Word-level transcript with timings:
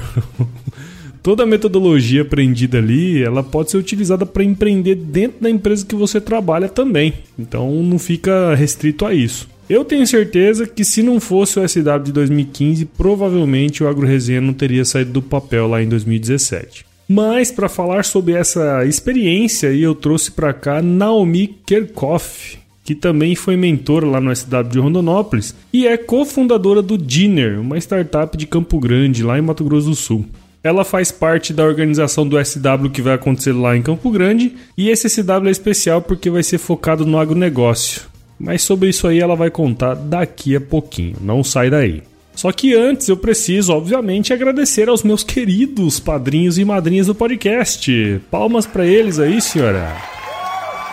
toda 1.26 1.42
a 1.42 1.46
metodologia 1.46 2.22
aprendida 2.22 2.78
ali, 2.78 3.20
ela 3.20 3.42
pode 3.42 3.72
ser 3.72 3.78
utilizada 3.78 4.24
para 4.24 4.44
empreender 4.44 4.94
dentro 4.94 5.38
da 5.40 5.50
empresa 5.50 5.84
que 5.84 5.96
você 5.96 6.20
trabalha 6.20 6.68
também. 6.68 7.14
Então 7.36 7.82
não 7.82 7.98
fica 7.98 8.54
restrito 8.54 9.04
a 9.04 9.12
isso. 9.12 9.48
Eu 9.68 9.84
tenho 9.84 10.06
certeza 10.06 10.68
que 10.68 10.84
se 10.84 11.02
não 11.02 11.18
fosse 11.18 11.58
o 11.58 11.68
SW 11.68 11.98
de 12.04 12.12
2015, 12.12 12.84
provavelmente 12.96 13.82
o 13.82 13.88
Agro 13.88 14.06
Resenha 14.06 14.40
não 14.40 14.52
teria 14.52 14.84
saído 14.84 15.14
do 15.14 15.20
papel 15.20 15.66
lá 15.66 15.82
em 15.82 15.88
2017. 15.88 16.86
Mas 17.08 17.50
para 17.50 17.68
falar 17.68 18.04
sobre 18.04 18.34
essa 18.34 18.86
experiência, 18.86 19.74
eu 19.74 19.96
trouxe 19.96 20.30
para 20.30 20.52
cá 20.52 20.80
Naomi 20.80 21.48
Kerkhoff, 21.66 22.56
que 22.84 22.94
também 22.94 23.34
foi 23.34 23.56
mentora 23.56 24.06
lá 24.06 24.20
no 24.20 24.34
SW 24.34 24.62
de 24.70 24.78
Rondonópolis 24.78 25.56
e 25.72 25.88
é 25.88 25.96
cofundadora 25.96 26.80
do 26.80 26.96
Dinner, 26.96 27.60
uma 27.60 27.76
startup 27.78 28.36
de 28.36 28.46
Campo 28.46 28.78
Grande, 28.78 29.24
lá 29.24 29.36
em 29.36 29.42
Mato 29.42 29.64
Grosso 29.64 29.88
do 29.88 29.96
Sul. 29.96 30.24
Ela 30.66 30.84
faz 30.84 31.12
parte 31.12 31.52
da 31.52 31.64
organização 31.64 32.26
do 32.26 32.44
SW 32.44 32.90
que 32.92 33.00
vai 33.00 33.14
acontecer 33.14 33.52
lá 33.52 33.76
em 33.76 33.82
Campo 33.82 34.10
Grande. 34.10 34.56
E 34.76 34.90
esse 34.90 35.08
SW 35.08 35.46
é 35.46 35.50
especial 35.50 36.02
porque 36.02 36.28
vai 36.28 36.42
ser 36.42 36.58
focado 36.58 37.06
no 37.06 37.20
agronegócio. 37.20 38.02
Mas 38.36 38.62
sobre 38.62 38.88
isso 38.88 39.06
aí 39.06 39.20
ela 39.20 39.36
vai 39.36 39.48
contar 39.48 39.94
daqui 39.94 40.56
a 40.56 40.60
pouquinho. 40.60 41.18
Não 41.20 41.44
sai 41.44 41.70
daí. 41.70 42.02
Só 42.34 42.50
que 42.50 42.74
antes 42.74 43.08
eu 43.08 43.16
preciso, 43.16 43.72
obviamente, 43.72 44.32
agradecer 44.32 44.88
aos 44.88 45.04
meus 45.04 45.22
queridos 45.22 46.00
padrinhos 46.00 46.58
e 46.58 46.64
madrinhas 46.64 47.06
do 47.06 47.14
podcast. 47.14 48.20
Palmas 48.28 48.66
para 48.66 48.84
eles 48.84 49.20
aí, 49.20 49.40
senhora. 49.40 49.96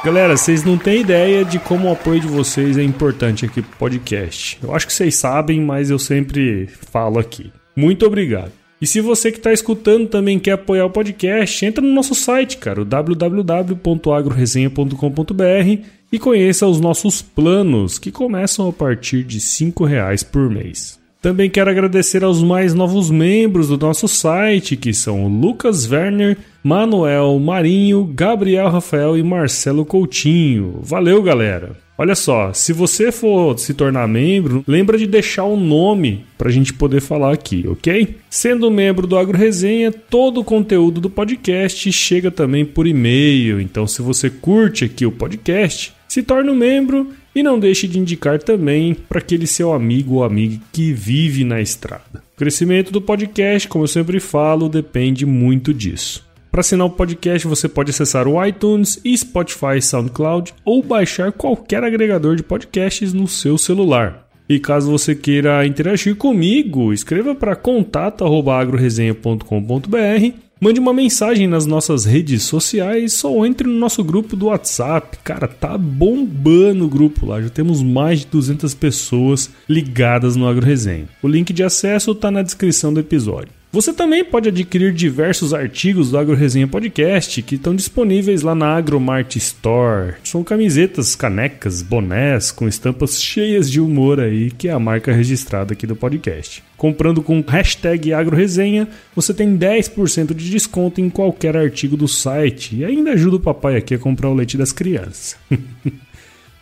Galera, 0.06 0.38
vocês 0.38 0.63
não 0.63 0.77
têm 0.77 1.01
ideia 1.01 1.44
de 1.44 1.57
como 1.57 1.89
o 1.89 1.92
apoio 1.92 2.19
de 2.19 2.27
vocês 2.27 2.77
é 2.77 2.83
importante 2.83 3.44
aqui 3.44 3.63
pro 3.63 3.77
podcast. 3.77 4.59
Eu 4.62 4.75
acho 4.75 4.86
que 4.86 4.94
vocês 4.94 5.15
sabem, 5.15 5.59
mas 5.59 5.89
eu 5.89 5.97
sempre 5.97 6.68
falo 6.92 7.18
aqui. 7.18 7.51
Muito 7.75 8.06
obrigado. 8.06 8.62
E 8.83 8.85
se 8.85 9.00
você 9.00 9.31
que 9.31 9.38
está 9.38 9.53
escutando 9.53 10.09
também 10.09 10.38
quer 10.38 10.51
apoiar 10.51 10.85
o 10.85 10.89
podcast, 10.89 11.65
entra 11.65 11.81
no 11.81 11.94
nosso 11.94 12.13
site, 12.13 12.57
cara, 12.57 12.81
o 12.81 12.85
www.agroresenha.com.br 12.85 15.83
e 16.12 16.19
conheça 16.19 16.68
os 16.68 16.81
nossos 16.81 17.21
planos, 17.21 17.97
que 17.97 18.12
começam 18.12 18.68
a 18.68 18.74
partir 18.74 19.24
de 19.24 19.38
R$ 19.38 19.74
reais 19.88 20.21
por 20.21 20.50
mês. 20.50 21.00
Também 21.21 21.50
quero 21.50 21.69
agradecer 21.69 22.25
aos 22.25 22.44
mais 22.44 22.74
novos 22.74 23.09
membros 23.09 23.69
do 23.69 23.77
nosso 23.77 24.09
site, 24.09 24.75
que 24.75 24.94
são 24.94 25.30
Lucas 25.30 25.89
Werner, 25.89 26.38
Manuel 26.62 27.39
Marinho, 27.39 28.03
Gabriel 28.03 28.69
Rafael 28.69 29.18
e 29.18 29.24
Marcelo 29.24 29.85
Coutinho. 29.85 30.81
Valeu, 30.81 31.24
galera! 31.24 31.82
Olha 31.95 32.16
só, 32.16 32.51
se 32.54 32.74
você 32.74 33.12
for 33.12 33.57
se 33.60 33.74
tornar 33.74 34.07
membro, 34.07 34.63
lembra 34.68 34.98
de 34.98 35.06
deixar 35.06 35.44
o 35.44 35.54
um 35.54 35.60
nome 35.60 36.25
para 36.38 36.50
a 36.50 36.51
gente 36.51 36.74
poder 36.74 37.01
falar 37.01 37.31
aqui, 37.31 37.66
ok? 37.68 38.18
Sendo 38.30 38.72
membro 38.72 39.06
do 39.06 39.16
Agro 39.16 39.38
Resenha, 39.38 39.92
todo 39.92 40.42
o 40.42 40.44
conteúdo 40.44 41.00
do 41.00 41.10
podcast 41.10 41.92
chega 41.92 42.31
também 42.31 42.66
por 42.66 42.88
e-mail. 42.88 43.62
Então, 43.62 43.86
se 43.86 44.01
você 44.01 44.28
curte 44.30 44.86
aqui 44.86 45.06
o 45.06 45.12
podcast, 45.12 45.94
Se 46.13 46.22
torne 46.22 46.51
um 46.51 46.56
membro 46.56 47.10
e 47.34 47.42
não 47.42 47.60
deixe 47.60 47.88
de 47.88 47.98
indicar 47.98 48.38
também 48.38 48.94
para 48.94 49.18
aquele 49.18 49.48
seu 49.48 49.74
amigo 49.74 50.18
ou 50.18 50.24
amiga 50.24 50.60
que 50.72 50.94
vive 50.94 51.44
na 51.44 51.60
estrada. 51.60 52.24
O 52.36 52.38
crescimento 52.38 52.92
do 52.92 53.01
podcast, 53.01 53.68
como 53.68 53.86
eu 53.86 53.88
sempre 53.88 54.19
falo, 54.19 54.69
depende 54.69 55.25
muito 55.25 55.74
disso. 55.74 56.24
Para 56.53 56.61
assinar 56.61 56.85
o 56.85 56.91
podcast, 56.91 57.47
você 57.47 57.67
pode 57.67 57.89
acessar 57.89 58.27
o 58.27 58.45
iTunes 58.45 59.01
e 59.03 59.17
Spotify 59.17 59.81
SoundCloud 59.81 60.53
ou 60.63 60.83
baixar 60.83 61.31
qualquer 61.31 61.83
agregador 61.83 62.35
de 62.35 62.44
podcasts 62.44 63.11
no 63.11 63.27
seu 63.27 63.57
celular. 63.57 64.27
E 64.47 64.59
caso 64.59 64.91
você 64.91 65.15
queira 65.15 65.65
interagir 65.65 66.15
comigo, 66.15 66.94
escreva 66.94 67.33
para 67.33 67.55
contato@agroresenha.com.br 67.55 70.38
Mande 70.61 70.79
uma 70.79 70.94
mensagem 70.94 71.47
nas 71.47 71.65
nossas 71.65 72.05
redes 72.05 72.44
sociais 72.44 73.23
ou 73.23 73.44
entre 73.44 73.67
no 73.67 73.73
nosso 73.73 74.03
grupo 74.03 74.35
do 74.35 74.45
WhatsApp. 74.45 75.17
Cara, 75.23 75.47
tá 75.47 75.75
bombando 75.75 76.85
o 76.85 76.88
grupo 76.88 77.25
lá. 77.25 77.41
Já 77.41 77.49
temos 77.49 77.81
mais 77.81 78.19
de 78.19 78.27
200 78.27 78.75
pessoas 78.75 79.49
ligadas 79.67 80.35
no 80.35 80.47
AgroResenha. 80.47 81.09
O 81.23 81.27
link 81.27 81.51
de 81.51 81.63
acesso 81.63 82.13
tá 82.13 82.29
na 82.29 82.44
descrição 82.44 82.94
do 82.94 82.99
episódio. 82.99 83.62
Você 83.73 83.91
também 83.91 84.23
pode 84.23 84.49
adquirir 84.49 84.93
diversos 84.93 85.51
artigos 85.51 86.11
do 86.11 86.17
Agro 86.19 86.35
Resenha 86.35 86.67
Podcast 86.67 87.41
que 87.41 87.55
estão 87.55 87.75
disponíveis 87.75 88.43
lá 88.43 88.53
na 88.53 88.75
Agromart 88.75 89.35
Store. 89.37 90.13
São 90.23 90.43
camisetas, 90.43 91.15
canecas, 91.15 91.81
bonés 91.81 92.51
com 92.51 92.67
estampas 92.67 93.19
cheias 93.19 93.71
de 93.71 93.81
humor 93.81 94.19
aí, 94.19 94.51
que 94.51 94.67
é 94.67 94.71
a 94.71 94.77
marca 94.77 95.11
registrada 95.11 95.73
aqui 95.73 95.87
do 95.87 95.95
podcast. 95.95 96.63
Comprando 96.77 97.23
com 97.23 97.41
hashtag 97.41 98.13
AgroResenha, 98.13 98.87
você 99.15 99.33
tem 99.33 99.57
10% 99.57 100.35
de 100.35 100.51
desconto 100.51 101.01
em 101.01 101.09
qualquer 101.09 101.57
artigo 101.57 101.97
do 101.97 102.07
site 102.07 102.75
e 102.75 102.85
ainda 102.85 103.13
ajuda 103.13 103.37
o 103.37 103.39
papai 103.39 103.75
aqui 103.75 103.95
a 103.95 103.99
comprar 103.99 104.29
o 104.29 104.35
leite 104.35 104.55
das 104.55 104.71
crianças. 104.71 105.35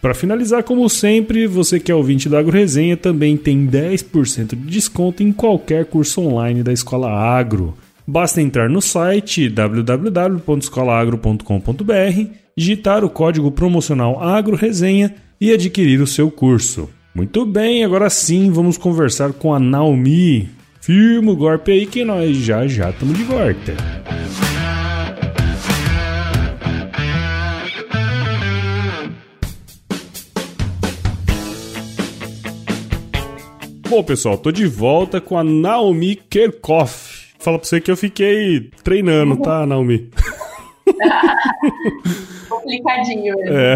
Para 0.02 0.14
finalizar, 0.16 0.64
como 0.64 0.90
sempre, 0.90 1.46
você 1.46 1.80
que 1.80 1.92
é 1.92 1.96
ouvinte 1.96 2.28
da 2.28 2.40
AgroResenha 2.40 2.98
também 2.98 3.38
tem 3.38 3.68
10% 3.68 4.50
de 4.50 4.56
desconto 4.56 5.22
em 5.22 5.32
qualquer 5.32 5.86
curso 5.86 6.22
online 6.22 6.64
da 6.64 6.74
Escola 6.74 7.12
Agro. 7.12 7.78
Basta 8.08 8.42
entrar 8.42 8.68
no 8.68 8.82
site 8.82 9.48
www.escolaagro.com.br, 9.48 12.32
digitar 12.58 13.06
o 13.06 13.10
código 13.10 13.52
promocional 13.52 14.20
AgroResenha 14.20 15.14
e 15.40 15.54
adquirir 15.54 16.02
o 16.02 16.08
seu 16.08 16.32
curso. 16.32 16.90
Muito 17.14 17.46
bem, 17.46 17.84
agora 17.84 18.10
sim 18.10 18.50
vamos 18.50 18.80
conversar 18.80 19.34
com 19.34 19.54
a 19.54 19.60
Naomi. 19.60 20.50
Firma 20.80 21.32
o 21.32 21.36
golpe 21.36 21.72
aí 21.72 21.86
que 21.86 22.04
nós 22.04 22.36
já 22.38 22.66
já 22.66 22.90
estamos 22.90 23.16
de 23.16 23.24
volta. 23.24 23.76
Bom, 33.92 34.02
pessoal, 34.02 34.38
tô 34.38 34.54
de 34.54 34.66
volta 34.66 35.20
com 35.20 35.38
a 35.38 35.44
Naomi 35.44 36.16
Kerkhoff. 36.16 37.34
Fala 37.38 37.60
pra 37.60 37.68
você 37.68 37.82
que 37.82 37.92
eu 37.92 37.98
fiquei 37.98 38.72
treinando, 38.86 39.36
tá, 39.42 39.66
Naomi? 39.66 40.10
Complicadinho. 42.48 43.36
É. 43.50 43.76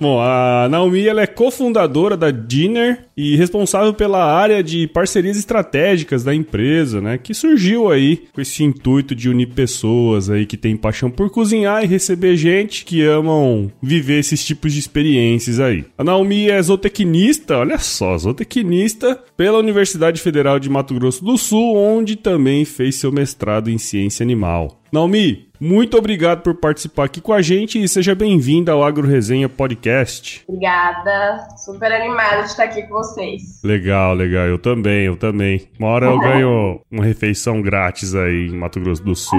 Bom, 0.00 0.18
a 0.18 0.66
Naomi 0.70 1.06
ela 1.06 1.20
é 1.20 1.26
cofundadora 1.26 2.16
da 2.16 2.30
Dinner 2.30 3.04
e 3.14 3.36
responsável 3.36 3.92
pela 3.92 4.24
área 4.24 4.62
de 4.62 4.86
parcerias 4.86 5.36
estratégicas 5.36 6.24
da 6.24 6.34
empresa, 6.34 7.02
né? 7.02 7.18
Que 7.18 7.34
surgiu 7.34 7.90
aí 7.90 8.24
com 8.32 8.40
esse 8.40 8.64
intuito 8.64 9.14
de 9.14 9.28
unir 9.28 9.48
pessoas 9.48 10.30
aí 10.30 10.46
que 10.46 10.56
têm 10.56 10.74
paixão 10.74 11.10
por 11.10 11.28
cozinhar 11.28 11.84
e 11.84 11.86
receber 11.86 12.34
gente 12.34 12.82
que 12.82 13.04
amam 13.04 13.70
viver 13.82 14.20
esses 14.20 14.42
tipos 14.42 14.72
de 14.72 14.78
experiências 14.78 15.60
aí. 15.60 15.84
A 15.98 16.02
Naomi 16.02 16.48
é 16.48 16.62
zootecnista, 16.62 17.58
olha 17.58 17.78
só, 17.78 18.16
zootecnista 18.16 19.22
pela 19.36 19.58
Universidade 19.58 20.18
Federal 20.22 20.58
de 20.58 20.70
Mato 20.70 20.94
Grosso 20.94 21.22
do 21.22 21.36
Sul, 21.36 21.76
onde 21.76 22.16
também 22.16 22.64
fez 22.64 22.94
seu 22.94 23.12
mestrado 23.12 23.68
em 23.68 23.76
ciência 23.76 24.24
animal. 24.24 24.79
Naomi, 24.92 25.48
muito 25.60 25.96
obrigado 25.96 26.42
por 26.42 26.54
participar 26.56 27.04
aqui 27.04 27.20
com 27.20 27.32
a 27.32 27.40
gente 27.40 27.80
e 27.80 27.86
seja 27.86 28.12
bem-vinda 28.14 28.72
ao 28.72 28.82
Agro 28.82 29.06
Resenha 29.06 29.48
Podcast. 29.48 30.42
Obrigada, 30.48 31.46
super 31.64 31.92
animada 31.92 32.42
de 32.42 32.48
estar 32.48 32.64
aqui 32.64 32.82
com 32.84 32.94
vocês. 32.94 33.60
Legal, 33.62 34.14
legal, 34.14 34.46
eu 34.46 34.58
também, 34.58 35.04
eu 35.04 35.16
também. 35.16 35.68
Uma 35.78 35.88
hora 35.90 36.06
eu 36.06 36.18
ganho 36.18 36.80
uma 36.90 37.04
refeição 37.04 37.62
grátis 37.62 38.14
aí 38.16 38.48
em 38.48 38.56
Mato 38.56 38.80
Grosso 38.80 39.04
do 39.04 39.14
Sul. 39.14 39.38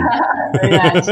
Verdade. 0.62 1.08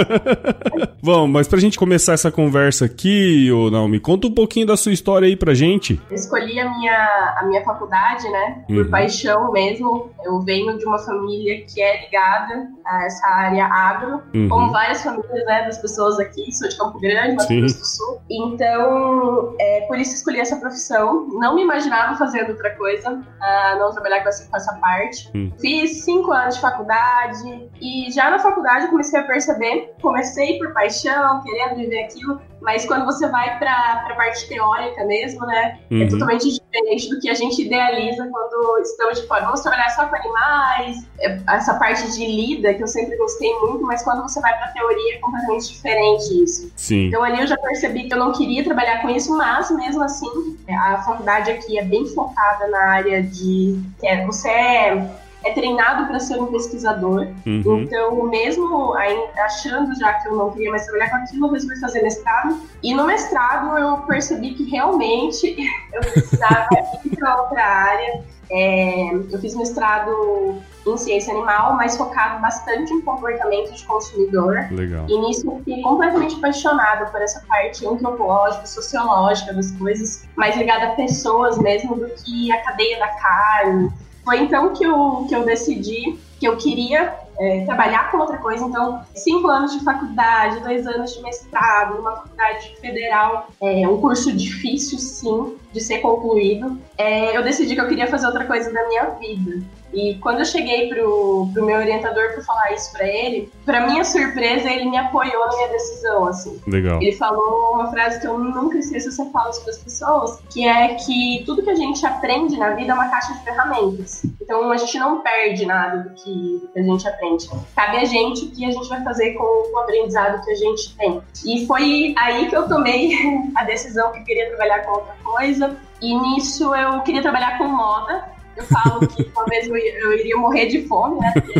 Bom, 1.03 1.27
mas 1.27 1.47
pra 1.47 1.59
gente 1.59 1.77
começar 1.77 2.13
essa 2.13 2.31
conversa 2.31 2.85
aqui, 2.85 3.49
ô 3.51 3.69
Naomi, 3.71 3.99
conta 3.99 4.27
um 4.27 4.31
pouquinho 4.31 4.67
da 4.67 4.77
sua 4.77 4.91
história 4.93 5.27
aí 5.27 5.35
pra 5.35 5.53
gente. 5.53 5.99
Eu 6.09 6.15
escolhi 6.15 6.59
a 6.59 6.69
minha, 6.77 7.35
a 7.37 7.45
minha 7.47 7.63
faculdade, 7.63 8.29
né, 8.29 8.63
por 8.67 8.85
Uhum. 8.85 8.89
paixão 8.91 9.51
mesmo. 9.51 10.11
Eu 10.23 10.39
venho 10.41 10.77
de 10.77 10.85
uma 10.85 10.99
família 10.99 11.65
que 11.65 11.81
é 11.81 12.05
ligada 12.05 12.67
a 12.85 13.05
essa 13.05 13.27
área 13.27 13.65
agro, 13.65 14.21
Uhum. 14.33 14.47
como 14.49 14.71
várias 14.71 15.01
famílias, 15.03 15.45
né, 15.45 15.63
das 15.65 15.77
pessoas 15.79 16.19
aqui. 16.19 16.51
Sou 16.51 16.67
de 16.69 16.77
Campo 16.77 16.99
Grande, 16.99 17.35
Mato. 17.35 17.47
Grosso 17.47 17.79
do 17.79 17.85
Sul. 17.85 18.21
Então, 18.29 19.55
é, 19.59 19.81
por 19.87 19.97
isso 19.97 20.15
escolhi 20.15 20.39
essa 20.39 20.55
profissão. 20.57 21.27
Não 21.33 21.55
me 21.55 21.63
imaginava 21.63 22.15
fazendo 22.17 22.49
outra 22.51 22.75
coisa, 22.75 23.21
ah, 23.41 23.75
não 23.79 23.91
trabalhar 23.91 24.21
com 24.21 24.29
essa, 24.29 24.49
com 24.49 24.55
essa 24.57 24.73
parte. 24.75 25.29
Hum. 25.35 25.51
Fiz 25.59 26.03
cinco 26.03 26.31
anos 26.31 26.55
de 26.55 26.61
faculdade 26.61 27.69
e 27.81 28.11
já 28.11 28.29
na 28.29 28.39
faculdade 28.39 28.85
eu 28.85 28.89
comecei 28.91 29.19
a 29.19 29.23
perceber, 29.23 29.93
comecei 30.01 30.57
por 30.57 30.73
paixão, 30.73 31.41
querendo 31.43 31.75
viver 31.77 32.03
aquilo, 32.03 32.41
mas 32.61 32.85
quando 32.85 33.05
você 33.05 33.27
vai 33.29 33.57
para 33.57 34.05
a 34.09 34.15
parte 34.15 34.47
teórica 34.47 35.05
mesmo, 35.05 35.45
né, 35.45 35.79
Uhum. 35.89 36.03
é 36.03 36.07
totalmente 36.07 36.49
diferente 36.49 37.09
do 37.09 37.19
que 37.19 37.29
a 37.29 37.33
gente 37.33 37.61
idealiza 37.65 38.27
quando 38.31 38.79
estamos 38.81 39.21
de 39.21 39.27
fora. 39.27 39.45
Vamos 39.45 39.61
trabalhar 39.61 39.89
só 39.89 40.05
com 40.07 40.15
animais, 40.15 41.07
é, 41.19 41.39
essa 41.49 41.75
parte 41.75 42.11
de 42.11 42.25
lida 42.25 42.73
que 42.73 42.83
eu 42.83 42.87
sempre 42.87 43.15
gostei 43.17 43.53
muito, 43.59 43.81
mas 43.85 44.03
quando 44.03 44.18
você 44.21 44.39
vai 44.41 44.55
para 44.57 44.67
a 44.67 44.71
teoria 44.71 45.15
é 45.15 45.17
completamente 45.19 45.73
diferente 45.73 46.43
isso. 46.43 46.71
Sim. 46.75 47.07
Então 47.07 47.23
ali 47.23 47.41
eu 47.41 47.47
já 47.47 47.57
percebi 47.57 48.07
que 48.07 48.13
eu 48.13 48.19
não 48.19 48.31
queria 48.31 48.63
trabalhar 48.63 49.01
com 49.01 49.09
isso, 49.09 49.35
mas 49.35 49.69
mesmo 49.71 50.01
assim 50.03 50.57
a 50.69 51.01
faculdade 51.03 51.51
aqui 51.51 51.77
é 51.77 51.83
bem 51.83 52.05
focada 52.07 52.67
na 52.67 52.79
área 52.91 53.23
de 53.23 53.79
que 53.99 54.07
é, 54.07 54.25
você 54.25 54.49
é, 54.49 55.09
é 55.49 55.53
treinado 55.53 56.07
para 56.07 56.19
ser 56.19 56.39
um 56.41 56.47
pesquisador. 56.47 57.27
Uhum. 57.45 57.81
Então 57.81 58.23
mesmo 58.27 58.93
achando 59.37 59.97
já 59.99 60.13
que 60.13 60.27
eu 60.27 60.35
não 60.35 60.51
queria 60.51 60.71
mais 60.71 60.85
trabalhar 60.85 61.09
com 61.09 61.15
aquilo, 61.17 61.47
eu 61.47 61.51
resolvi 61.51 61.79
fazer 61.79 62.01
mestrado. 62.01 62.59
E 62.83 62.93
no 62.93 63.05
mestrado 63.05 63.77
eu 63.77 63.97
percebi 63.99 64.53
que 64.53 64.63
realmente 64.69 65.55
eu 65.93 66.01
precisava 66.01 66.67
ir 67.05 67.15
para 67.15 67.41
outra 67.41 67.63
área. 67.63 68.23
É, 68.51 69.13
eu 69.13 69.39
fiz 69.39 69.53
mestrado 69.55 70.59
em 70.87 70.97
ciência 70.97 71.31
animal, 71.33 71.75
mas 71.75 71.95
focado 71.95 72.41
bastante 72.41 72.91
em 72.91 73.01
comportamento 73.01 73.71
de 73.71 73.85
consumidor. 73.85 74.65
Legal. 74.71 75.05
E 75.07 75.19
nisso 75.19 75.45
eu 75.45 75.57
fiquei 75.59 75.81
completamente 75.83 76.35
apaixonada 76.35 77.05
por 77.07 77.21
essa 77.21 77.43
parte 77.47 77.85
antropológica, 77.85 78.65
sociológica 78.65 79.53
das 79.53 79.71
coisas, 79.73 80.27
mais 80.35 80.57
ligada 80.57 80.87
a 80.87 80.91
pessoas 80.95 81.59
mesmo 81.59 81.95
do 81.95 82.09
que 82.09 82.51
a 82.51 82.61
cadeia 82.63 82.97
da 82.97 83.07
carne. 83.09 83.91
Foi 84.29 84.41
então 84.41 84.75
que 84.75 84.83
eu, 84.83 85.25
que 85.27 85.35
eu 85.35 85.43
decidi 85.43 86.19
que 86.39 86.47
eu 86.47 86.55
queria 86.55 87.15
é, 87.39 87.65
trabalhar 87.65 88.11
com 88.11 88.19
outra 88.19 88.37
coisa. 88.37 88.63
Então, 88.63 89.01
cinco 89.15 89.47
anos 89.47 89.73
de 89.73 89.83
faculdade, 89.83 90.59
dois 90.59 90.85
anos 90.85 91.15
de 91.15 91.23
mestrado, 91.23 91.95
numa 91.95 92.11
faculdade 92.17 92.75
federal, 92.79 93.47
é 93.59 93.87
um 93.87 93.99
curso 93.99 94.31
difícil, 94.31 94.99
sim, 94.99 95.57
de 95.71 95.81
ser 95.81 95.99
concluído. 95.99 96.79
É, 96.97 97.35
eu 97.35 97.43
decidi 97.43 97.75
que 97.75 97.81
eu 97.81 97.87
queria 97.87 98.07
fazer 98.07 98.25
outra 98.25 98.45
coisa 98.45 98.71
da 98.71 98.87
minha 98.87 99.05
vida. 99.11 99.63
E 99.93 100.15
quando 100.15 100.39
eu 100.39 100.45
cheguei 100.45 100.87
pro, 100.87 101.49
pro 101.53 101.65
meu 101.65 101.77
orientador 101.77 102.33
para 102.33 102.43
falar 102.43 102.73
isso 102.73 102.91
para 102.91 103.07
ele, 103.07 103.51
para 103.65 103.87
minha 103.87 104.03
surpresa, 104.03 104.69
ele 104.69 104.89
me 104.89 104.97
apoiou 104.97 105.47
na 105.47 105.55
minha 105.55 105.67
decisão, 105.69 106.25
assim. 106.25 106.59
Legal. 106.67 107.01
Ele 107.01 107.11
falou 107.13 107.73
uma 107.73 107.89
frase 107.89 108.19
que 108.19 108.27
eu 108.27 108.37
nunca 108.37 108.77
esqueço, 108.77 109.21
eu 109.21 109.31
falo 109.31 109.49
isso 109.49 109.61
para 109.61 109.71
as 109.71 109.79
pessoas, 109.79 110.39
que 110.51 110.67
é 110.67 110.95
que 110.95 111.43
tudo 111.45 111.63
que 111.63 111.69
a 111.69 111.75
gente 111.75 112.05
aprende 112.05 112.57
na 112.57 112.71
vida 112.71 112.91
é 112.91 112.93
uma 112.93 113.09
caixa 113.09 113.33
de 113.33 113.43
ferramentas. 113.43 114.23
Então 114.41 114.71
a 114.71 114.77
gente 114.77 114.97
não 114.99 115.21
perde 115.21 115.65
nada 115.65 116.03
do 116.03 116.09
que 116.15 116.69
a 116.75 116.81
gente 116.81 117.07
aprende. 117.07 117.49
Cabe 117.75 117.97
a 117.97 118.05
gente 118.05 118.45
o 118.45 118.51
que 118.51 118.65
a 118.65 118.71
gente 118.71 118.87
vai 118.89 119.03
fazer 119.03 119.33
com 119.33 119.73
o 119.73 119.77
aprendizado 119.79 120.43
que 120.43 120.51
a 120.51 120.55
gente 120.55 120.95
tem. 120.97 121.21
E 121.45 121.65
foi 121.65 122.13
aí 122.17 122.47
que 122.47 122.55
eu 122.55 122.67
tomei 122.67 123.11
a 123.55 123.63
decisão 123.63 124.11
que 124.11 124.19
eu 124.19 124.23
queria 124.23 124.49
trabalhar 124.49 124.83
com 124.85 124.91
outra 124.91 125.15
coisa. 125.23 125.68
E 126.01 126.15
nisso 126.15 126.73
eu 126.75 127.01
queria 127.01 127.21
trabalhar 127.21 127.57
com 127.57 127.67
moda. 127.67 128.25
Eu 128.55 128.65
falo 128.65 129.07
que 129.07 129.23
talvez 129.31 129.67
eu, 129.67 129.75
eu 129.75 130.13
iria 130.13 130.37
morrer 130.37 130.67
de 130.67 130.87
fome, 130.87 131.19
né? 131.19 131.31
Porque 131.33 131.59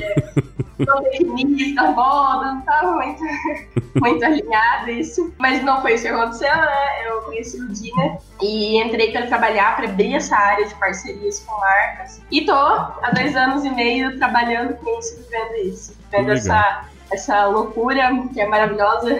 sou 0.86 1.01
tecnista, 1.03 1.91
moda, 1.91 2.53
não 2.53 2.60
estava 2.60 2.91
muito, 2.93 3.22
muito 4.00 4.25
alinhado 4.25 4.89
isso. 4.91 5.34
Mas 5.38 5.63
não 5.63 5.81
foi 5.81 5.93
isso 5.93 6.03
que 6.03 6.10
aconteceu, 6.10 6.55
né? 6.55 7.08
Eu 7.08 7.22
conheci 7.24 7.60
o 7.60 7.67
Dina 7.69 8.17
e 8.41 8.81
entrei 8.81 9.12
para 9.12 9.27
trabalhar, 9.27 9.75
para 9.75 9.89
abrir 9.89 10.15
essa 10.15 10.36
área 10.36 10.65
de 10.65 10.75
parcerias 10.75 11.39
com 11.39 11.58
marcas. 11.60 12.22
E 12.31 12.46
tô 12.46 12.53
há 12.53 13.12
dois 13.13 13.36
anos 13.36 13.63
e 13.65 13.69
meio 13.69 14.17
trabalhando 14.17 14.75
com 14.75 15.00
isso, 15.00 15.17
vivendo 15.17 15.67
isso. 15.67 15.98
Vivendo 16.12 16.31
essa, 16.31 16.86
essa 17.12 17.46
loucura 17.48 18.10
que 18.34 18.39
é 18.39 18.48
maravilhosa 18.48 19.15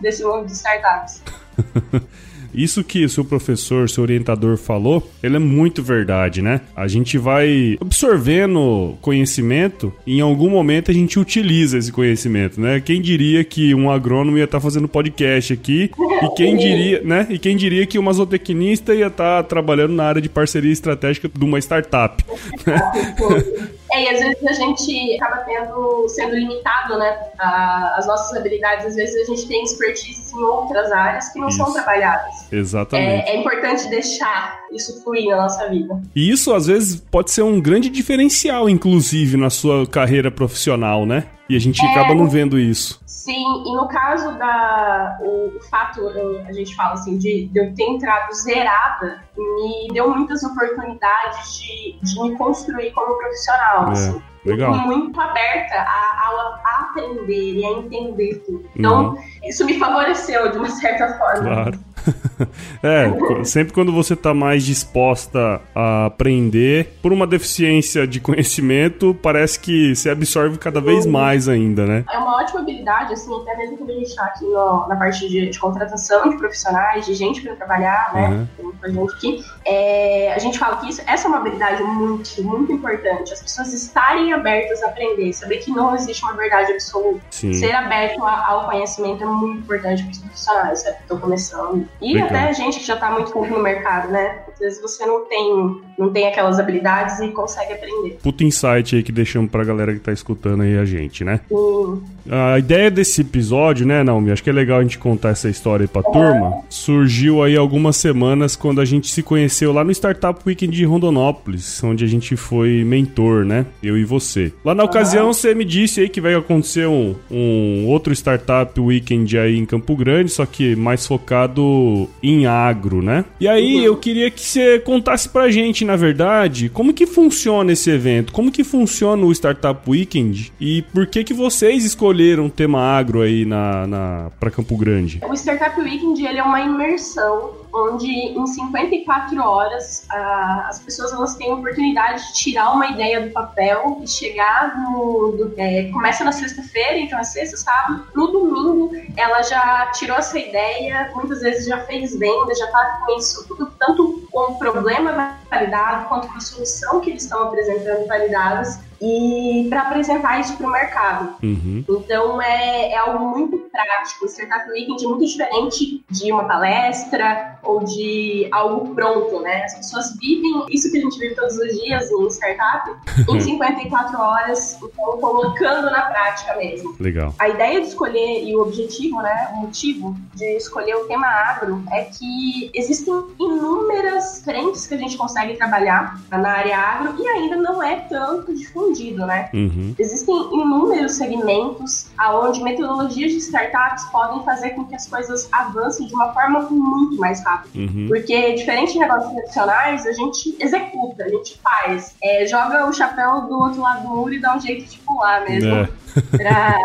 desse 0.00 0.24
mundo 0.24 0.46
de 0.46 0.52
startups. 0.52 1.22
isso 2.54 2.82
que 2.84 3.04
o 3.04 3.08
seu 3.08 3.24
professor, 3.24 3.88
seu 3.88 4.02
orientador 4.02 4.56
falou, 4.56 5.08
ele 5.22 5.36
é 5.36 5.38
muito 5.38 5.82
verdade, 5.82 6.42
né? 6.42 6.60
A 6.74 6.86
gente 6.88 7.18
vai 7.18 7.76
absorvendo 7.80 8.96
conhecimento 9.00 9.92
e 10.06 10.18
em 10.18 10.20
algum 10.20 10.50
momento 10.50 10.90
a 10.90 10.94
gente 10.94 11.18
utiliza 11.18 11.78
esse 11.78 11.92
conhecimento, 11.92 12.60
né? 12.60 12.80
Quem 12.80 13.00
diria 13.00 13.44
que 13.44 13.74
um 13.74 13.90
agrônomo 13.90 14.38
ia 14.38 14.44
estar 14.44 14.58
tá 14.58 14.62
fazendo 14.62 14.88
podcast 14.88 15.52
aqui 15.52 15.90
e 16.22 16.34
quem 16.36 16.56
diria, 16.56 17.02
né? 17.02 17.26
E 17.30 17.38
quem 17.38 17.56
diria 17.56 17.86
que 17.86 17.98
uma 17.98 18.12
zootecnista 18.12 18.94
ia 18.94 19.06
estar 19.06 19.42
tá 19.42 19.48
trabalhando 19.48 19.94
na 19.94 20.04
área 20.04 20.22
de 20.22 20.28
parceria 20.28 20.72
estratégica 20.72 21.28
de 21.28 21.44
uma 21.44 21.58
startup. 21.58 22.24
É, 23.92 24.04
e 24.04 24.08
às 24.08 24.20
vezes 24.20 24.46
a 24.46 24.52
gente 24.52 25.16
acaba 25.16 25.38
tendo, 25.44 26.08
sendo 26.08 26.34
limitado, 26.34 26.98
né? 26.98 27.16
A, 27.38 27.94
as 27.96 28.06
nossas 28.06 28.36
habilidades, 28.36 28.86
às 28.86 28.94
vezes 28.94 29.28
a 29.28 29.34
gente 29.34 29.48
tem 29.48 29.62
expertise 29.62 30.34
em 30.34 30.42
outras 30.42 30.92
áreas 30.92 31.28
que 31.32 31.38
não 31.38 31.48
Isso. 31.48 31.58
são 31.58 31.72
trabalhadas. 31.72 32.52
Exatamente. 32.52 33.28
É, 33.28 33.34
é 33.34 33.36
importante 33.36 33.88
deixar 33.88 34.60
isso 34.72 35.02
fluir 35.02 35.28
na 35.28 35.36
nossa 35.36 35.68
vida. 35.68 36.00
E 36.14 36.30
isso, 36.30 36.54
às 36.54 36.66
vezes, 36.66 37.00
pode 37.00 37.30
ser 37.30 37.42
um 37.42 37.60
grande 37.60 37.88
diferencial, 37.88 38.68
inclusive, 38.68 39.36
na 39.36 39.50
sua 39.50 39.86
carreira 39.86 40.30
profissional, 40.30 41.04
né? 41.04 41.24
E 41.50 41.56
a 41.56 41.58
gente 41.58 41.84
É. 41.84 41.90
acaba 41.90 42.14
não 42.14 42.28
vendo 42.28 42.56
isso. 42.58 43.00
Sim, 43.06 43.64
e 43.66 43.74
no 43.74 43.88
caso 43.88 44.38
da. 44.38 45.18
O, 45.20 45.58
fato, 45.68 46.00
a 46.48 46.52
gente 46.52 46.74
fala 46.76 46.94
assim, 46.94 47.18
de, 47.18 47.48
de 47.48 47.58
eu 47.60 47.74
ter 47.74 47.82
entrado 47.84 48.32
zerada, 48.32 49.24
me 49.36 49.88
deu 49.92 50.14
muitas 50.14 50.42
oportunidades 50.44 51.58
de, 51.60 51.98
de 52.02 52.22
me 52.22 52.36
construir 52.36 52.92
como 52.92 53.18
profissional. 53.18 53.88
É, 53.88 53.92
assim. 53.92 54.22
legal. 54.46 54.74
Muito 54.74 55.20
aberta 55.20 55.74
a, 55.74 55.80
a- 55.80 56.60
a 56.64 56.80
aprender 56.84 57.54
e 57.54 57.64
a 57.66 57.70
entender 57.72 58.42
tudo. 58.46 58.64
Então, 58.76 59.18
isso 59.44 59.66
me 59.66 59.78
favoreceu 59.78 60.50
de 60.52 60.58
uma 60.58 60.70
certa 60.70 61.18
forma. 61.18 61.42
Claro. 61.42 61.80
é, 62.82 63.44
sempre 63.44 63.72
quando 63.72 63.92
você 63.92 64.14
tá 64.16 64.32
mais 64.34 64.64
disposta 64.64 65.60
a 65.74 66.06
aprender, 66.06 66.98
por 67.02 67.12
uma 67.12 67.26
deficiência 67.26 68.06
de 68.06 68.20
conhecimento, 68.20 69.14
parece 69.22 69.58
que 69.58 69.94
você 69.94 70.10
absorve 70.10 70.58
cada 70.58 70.80
vez 70.80 71.06
mais 71.06 71.48
ainda, 71.48 71.86
né? 71.86 72.04
É 72.12 72.18
uma 72.18 72.36
ótima 72.42 72.60
habilidade, 72.60 73.12
assim, 73.12 73.30
até 73.42 73.56
mesmo 73.56 73.78
quando 73.78 73.90
a 73.90 73.94
gente 73.94 74.06
está 74.08 74.24
aqui 74.24 74.44
no- 74.44 74.86
na 74.88 74.96
parte 74.96 75.28
de, 75.28 75.48
de 75.50 75.58
contratação 75.58 76.28
de 76.30 76.36
profissionais, 76.36 77.06
de 77.06 77.14
gente 77.14 77.40
para 77.42 77.54
trabalhar, 77.56 78.10
né? 78.14 78.46
Uhum. 78.58 78.72
Tem 78.80 78.94
gente 78.94 79.12
aqui. 79.14 79.44
É, 79.66 80.32
a 80.34 80.38
gente 80.38 80.58
fala 80.58 80.76
que 80.76 80.88
isso, 80.88 81.02
essa 81.06 81.26
é 81.26 81.28
uma 81.28 81.38
habilidade 81.38 81.82
muito, 81.82 82.42
muito 82.42 82.72
importante. 82.72 83.32
As 83.32 83.42
pessoas 83.42 83.72
estarem 83.72 84.32
abertas 84.32 84.82
a 84.82 84.86
aprender, 84.86 85.32
saber 85.32 85.58
que 85.58 85.70
não 85.70 85.94
existe 85.94 86.22
uma 86.24 86.34
verdade 86.34 86.72
absoluta. 86.72 87.20
Sim. 87.30 87.52
Ser 87.52 87.72
aberto 87.72 88.24
a- 88.24 88.46
ao 88.46 88.66
conhecimento 88.70 89.22
é 89.22 89.26
muito 89.26 89.58
importante 89.60 90.02
para 90.02 90.12
os 90.12 90.18
profissionais, 90.18 90.78
sabe? 90.82 90.96
Estão 91.00 91.18
começando. 91.18 91.86
E. 92.00 92.14
até 92.30 92.48
a 92.48 92.52
gente 92.52 92.78
que 92.78 92.86
já 92.86 92.94
está 92.94 93.10
muito 93.10 93.32
tempo 93.32 93.46
no 93.46 93.62
mercado, 93.62 94.10
né? 94.10 94.38
Às 94.52 94.58
vezes 94.58 94.80
você 94.80 95.04
não 95.04 95.24
tem, 95.26 95.82
não 95.98 96.12
tem 96.12 96.26
aquelas 96.26 96.58
habilidades 96.58 97.18
e 97.20 97.28
consegue 97.28 97.72
aprender. 97.72 98.18
Puta 98.22 98.44
insight 98.44 98.96
aí 98.96 99.02
que 99.02 99.12
deixamos 99.12 99.50
pra 99.50 99.64
galera 99.64 99.92
que 99.92 100.00
tá 100.00 100.12
escutando 100.12 100.62
aí 100.62 100.78
a 100.78 100.84
gente, 100.84 101.24
né? 101.24 101.40
E 101.50 102.19
A 102.28 102.58
ideia 102.58 102.90
desse 102.90 103.20
episódio, 103.20 103.86
né, 103.86 104.02
Naomi? 104.02 104.30
Acho 104.30 104.42
que 104.42 104.50
é 104.50 104.52
legal 104.52 104.80
a 104.80 104.82
gente 104.82 104.98
contar 104.98 105.30
essa 105.30 105.48
história 105.48 105.84
aí 105.84 105.88
pra 105.88 106.02
turma. 106.02 106.62
Surgiu 106.68 107.42
aí 107.42 107.56
algumas 107.56 107.96
semanas 107.96 108.56
quando 108.56 108.80
a 108.80 108.84
gente 108.84 109.08
se 109.08 109.22
conheceu 109.22 109.72
lá 109.72 109.84
no 109.84 109.90
Startup 109.90 110.38
Weekend 110.46 110.76
de 110.76 110.84
Rondonópolis, 110.84 111.82
onde 111.82 112.04
a 112.04 112.08
gente 112.08 112.36
foi 112.36 112.84
mentor, 112.84 113.44
né? 113.44 113.66
Eu 113.82 113.96
e 113.96 114.04
você. 114.04 114.52
Lá 114.64 114.74
na 114.74 114.84
ocasião, 114.84 115.32
você 115.32 115.54
me 115.54 115.64
disse 115.64 116.00
aí 116.00 116.08
que 116.08 116.20
vai 116.20 116.34
acontecer 116.34 116.86
um, 116.86 117.14
um 117.30 117.86
outro 117.86 118.12
Startup 118.12 118.78
Weekend 118.78 119.38
aí 119.38 119.56
em 119.56 119.64
Campo 119.64 119.96
Grande, 119.96 120.30
só 120.30 120.44
que 120.44 120.76
mais 120.76 121.06
focado 121.06 122.08
em 122.22 122.46
agro, 122.46 123.02
né? 123.02 123.24
E 123.40 123.48
aí 123.48 123.84
eu 123.84 123.96
queria 123.96 124.30
que 124.30 124.42
você 124.42 124.78
contasse 124.78 125.28
pra 125.28 125.50
gente, 125.50 125.84
na 125.84 125.96
verdade, 125.96 126.68
como 126.68 126.92
que 126.92 127.06
funciona 127.06 127.72
esse 127.72 127.90
evento, 127.90 128.32
como 128.32 128.52
que 128.52 128.64
funciona 128.64 129.24
o 129.24 129.32
Startup 129.32 129.80
Weekend 129.88 130.52
e 130.60 130.82
por 130.82 131.06
que 131.06 131.24
que 131.24 131.34
vocês 131.34 131.84
escolheram 131.84 132.09
o 132.10 132.50
tema 132.50 132.80
agro 132.80 133.20
aí 133.22 133.44
na, 133.44 133.86
na 133.86 134.30
para 134.38 134.50
Campo 134.50 134.76
Grande? 134.76 135.20
O 135.28 135.34
Startup 135.34 135.78
Weekend 135.80 136.24
ele 136.26 136.38
é 136.38 136.42
uma 136.42 136.60
imersão 136.60 137.52
onde 137.72 138.06
em 138.10 138.46
54 138.46 139.40
horas 139.40 140.04
a- 140.10 140.66
as 140.68 140.80
pessoas 140.80 141.12
elas 141.12 141.36
têm 141.36 141.50
a 141.52 141.54
oportunidade 141.54 142.26
de 142.26 142.32
tirar 142.34 142.72
uma 142.72 142.86
ideia 142.88 143.20
do 143.20 143.30
papel 143.30 144.00
e 144.02 144.08
chegar 144.08 144.76
no. 144.80 145.34
do- 145.36 145.54
é, 145.56 145.84
começa 145.92 146.24
na 146.24 146.32
sexta-feira, 146.32 146.98
então 146.98 147.18
é 147.18 147.22
sexta, 147.22 147.56
sábado. 147.56 148.06
No 148.14 148.26
domingo 148.26 148.90
ela 149.16 149.42
já 149.42 149.86
tirou 149.94 150.16
essa 150.16 150.38
ideia, 150.38 151.10
muitas 151.14 151.40
vezes 151.40 151.66
já 151.66 151.78
fez 151.84 152.18
venda, 152.18 152.54
já 152.54 152.66
tá 152.68 153.02
com 153.06 153.16
isso 153.16 153.46
tudo, 153.46 153.70
tanto 153.78 154.26
com 154.32 154.52
o 154.52 154.58
problema 154.58 155.34
validado 155.50 156.08
quanto 156.08 156.26
com 156.28 156.36
a 156.36 156.40
solução 156.40 157.00
que 157.00 157.10
eles 157.10 157.22
estão 157.22 157.44
apresentando 157.44 158.06
validados. 158.06 158.78
E 159.00 159.66
para 159.68 159.82
apresentar 159.82 160.40
isso 160.40 160.56
para 160.56 160.66
o 160.66 160.70
mercado. 160.70 161.34
Uhum. 161.42 161.84
Então 161.88 162.40
é, 162.42 162.92
é 162.92 162.98
algo 162.98 163.24
muito 163.30 163.56
prático. 163.70 164.24
O 164.24 164.28
Startup 164.28 164.68
Weekend 164.70 165.04
é 165.04 165.08
muito 165.08 165.24
diferente 165.24 166.04
de 166.10 166.32
uma 166.32 166.44
palestra 166.44 167.58
ou 167.62 167.84
de 167.84 168.48
algo 168.50 168.94
pronto, 168.94 169.40
né? 169.40 169.64
As 169.64 169.74
pessoas 169.74 170.16
vivem 170.18 170.64
isso 170.70 170.90
que 170.90 170.98
a 170.98 171.00
gente 171.00 171.18
vive 171.18 171.34
todos 171.34 171.56
os 171.56 171.80
dias 171.80 172.10
em 172.10 172.26
startup 172.28 172.90
em 173.28 173.40
54 173.40 174.20
horas, 174.20 174.78
então 174.82 175.18
colocando 175.18 175.90
na 175.90 176.02
prática 176.02 176.56
mesmo. 176.56 176.94
Legal. 176.98 177.34
A 177.38 177.48
ideia 177.48 177.80
de 177.80 177.88
escolher 177.88 178.44
e 178.44 178.54
o 178.54 178.62
objetivo, 178.62 179.20
né, 179.22 179.48
o 179.52 179.56
motivo 179.62 180.16
de 180.34 180.56
escolher 180.56 180.94
o 180.96 181.04
tema 181.04 181.26
agro 181.26 181.82
é 181.92 182.04
que 182.04 182.70
existem 182.74 183.14
inúmeras 183.38 184.42
frentes 184.44 184.86
que 184.86 184.94
a 184.94 184.98
gente 184.98 185.16
consegue 185.16 185.56
trabalhar 185.56 186.20
na 186.30 186.50
área 186.50 186.78
agro 186.78 187.22
e 187.22 187.26
ainda 187.26 187.56
não 187.56 187.82
é 187.82 187.96
tanto 187.96 188.54
difundido, 188.54 189.26
né? 189.26 189.50
Uhum. 189.52 189.94
Existem 189.98 190.34
inúmeros 190.34 191.12
segmentos 191.12 192.08
aonde 192.16 192.62
metodologias 192.62 193.32
de 193.32 193.38
startups 193.38 194.04
podem 194.10 194.42
fazer 194.44 194.70
com 194.70 194.84
que 194.84 194.94
as 194.94 195.06
coisas 195.06 195.48
avancem 195.52 196.06
de 196.06 196.14
uma 196.14 196.32
forma 196.32 196.60
muito 196.70 197.16
mais 197.18 197.42
rápida. 197.44 197.49
Uhum. 197.74 198.06
Porque, 198.08 198.54
diferente 198.54 198.92
de 198.92 198.98
negócios 198.98 199.32
tradicionais, 199.32 200.06
a 200.06 200.12
gente 200.12 200.56
executa, 200.58 201.24
a 201.24 201.28
gente 201.28 201.60
faz. 201.62 202.14
É, 202.22 202.46
joga 202.46 202.86
o 202.86 202.92
chapéu 202.92 203.42
do 203.42 203.58
outro 203.58 203.80
lado 203.80 204.02
do 204.02 204.08
muro 204.08 204.32
e 204.32 204.40
dá 204.40 204.56
um 204.56 204.60
jeito 204.60 204.90
de 204.90 204.98
pular 204.98 205.44
mesmo. 205.48 205.74
É. 205.74 205.88
Pra 206.36 206.82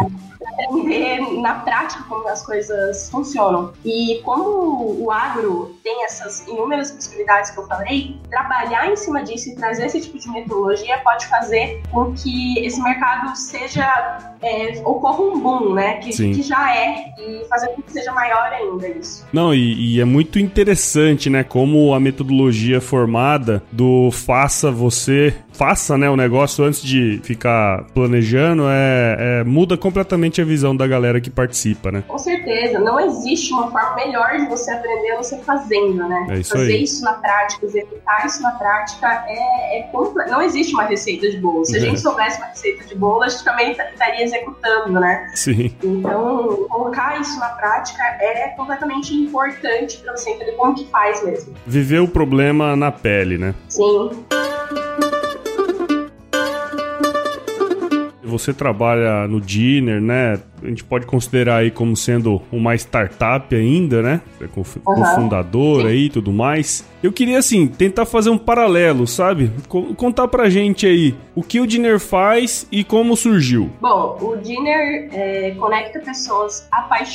aprender 0.47 1.19
na 1.41 1.55
prática 1.55 2.03
como 2.07 2.27
as 2.27 2.45
coisas 2.45 3.09
funcionam. 3.09 3.73
E 3.83 4.21
como 4.23 5.03
o 5.03 5.11
agro 5.11 5.75
tem 5.83 6.03
essas 6.05 6.47
inúmeras 6.47 6.91
possibilidades 6.91 7.51
que 7.51 7.59
eu 7.59 7.67
falei, 7.67 8.19
trabalhar 8.29 8.91
em 8.91 8.95
cima 8.95 9.23
disso 9.23 9.49
e 9.49 9.55
trazer 9.55 9.85
esse 9.87 10.01
tipo 10.01 10.17
de 10.17 10.29
metodologia 10.29 10.97
pode 10.99 11.27
fazer 11.27 11.81
com 11.91 12.13
que 12.13 12.59
esse 12.59 12.81
mercado 12.81 13.35
seja 13.35 14.35
é, 14.41 14.81
ocorra 14.85 15.21
um 15.21 15.39
boom, 15.39 15.73
né? 15.73 15.95
Que, 15.95 16.11
que 16.11 16.41
já 16.41 16.75
é, 16.75 17.13
e 17.19 17.45
fazer 17.47 17.69
com 17.69 17.81
que 17.81 17.91
seja 17.91 18.11
maior 18.11 18.51
ainda 18.51 18.87
isso. 18.87 19.25
Não, 19.31 19.53
e, 19.53 19.95
e 19.95 20.01
é 20.01 20.05
muito 20.05 20.39
interessante, 20.39 21.29
né? 21.29 21.43
Como 21.43 21.93
a 21.93 21.99
metodologia 21.99 22.79
formada 22.79 23.63
do 23.71 24.11
faça 24.11 24.71
você, 24.71 25.33
faça, 25.57 25.97
né, 25.97 26.09
o 26.09 26.15
negócio 26.15 26.63
antes 26.63 26.81
de 26.81 27.19
ficar 27.23 27.83
planejando, 27.93 28.63
é, 28.67 29.17
é- 29.39 29.43
muda 29.43 29.77
completamente 29.77 30.41
a 30.41 30.45
visão 30.45 30.75
da 30.75 30.85
galera 30.87 31.21
que 31.21 31.29
participa, 31.29 31.91
né? 31.91 32.03
Com 32.07 32.17
certeza, 32.17 32.79
não 32.79 32.99
existe 32.99 33.53
uma 33.53 33.71
forma 33.71 33.95
melhor 33.95 34.37
de 34.37 34.45
você 34.47 34.71
aprender 34.71 35.15
você 35.15 35.37
fazendo, 35.39 36.07
né? 36.07 36.27
É 36.31 36.39
isso 36.39 36.51
Fazer 36.51 36.73
aí. 36.73 36.83
isso 36.83 37.03
na 37.03 37.13
prática, 37.13 37.65
executar 37.65 38.25
isso 38.25 38.41
na 38.41 38.51
prática 38.51 39.07
é, 39.27 39.79
é 39.79 39.91
não 40.29 40.41
existe 40.41 40.73
uma 40.73 40.83
receita 40.83 41.29
de 41.29 41.37
bolo. 41.37 41.65
Se 41.65 41.75
a 41.75 41.79
É. 41.79 41.81
gente 41.81 41.99
soubesse 42.01 42.37
uma 42.37 42.47
receita 42.47 42.83
de 42.85 42.95
bolo, 42.95 43.23
a 43.23 43.29
gente 43.29 43.43
também 43.43 43.71
estaria 43.71 44.23
executando, 44.23 44.99
né? 44.99 45.31
Sim. 45.33 45.73
Então, 45.83 46.65
colocar 46.69 47.19
isso 47.19 47.39
na 47.39 47.49
prática 47.49 48.03
é 48.19 48.49
completamente 48.57 49.13
importante 49.15 49.97
para 49.99 50.15
você 50.15 50.31
entender 50.31 50.51
como 50.53 50.75
que 50.75 50.85
faz 50.87 51.23
mesmo. 51.23 51.53
Viver 51.65 51.99
o 51.99 52.07
problema 52.07 52.75
na 52.75 52.91
pele, 52.91 53.37
né? 53.37 53.53
Sim, 53.69 54.09
Você 58.37 58.53
trabalha 58.53 59.27
no 59.27 59.39
Dinner, 59.39 60.01
né? 60.01 60.39
A 60.63 60.67
gente 60.67 60.83
pode 60.83 61.05
considerar 61.05 61.57
aí 61.57 61.69
como 61.71 61.95
sendo 61.95 62.41
uma 62.51 62.73
startup 62.75 63.53
ainda, 63.55 64.01
né? 64.01 64.21
É 64.41 64.45
Aham. 64.45 64.63
cofundador 64.83 65.81
Sim. 65.81 65.87
aí 65.87 66.05
e 66.05 66.09
tudo 66.09 66.31
mais. 66.31 66.85
Eu 67.03 67.11
queria, 67.11 67.37
assim, 67.37 67.67
tentar 67.67 68.05
fazer 68.05 68.29
um 68.31 68.37
paralelo, 68.37 69.05
sabe? 69.05 69.51
Co- 69.67 69.93
contar 69.95 70.27
pra 70.27 70.49
gente 70.49 70.87
aí 70.87 71.13
o 71.35 71.43
que 71.43 71.59
o 71.59 71.67
Dinner 71.67 71.99
faz 71.99 72.67
e 72.71 72.83
como 72.83 73.15
surgiu. 73.15 73.69
Bom, 73.79 74.17
o 74.21 74.37
Dinner 74.37 75.09
é, 75.13 75.51
conecta 75.59 75.99
pessoas 75.99 76.67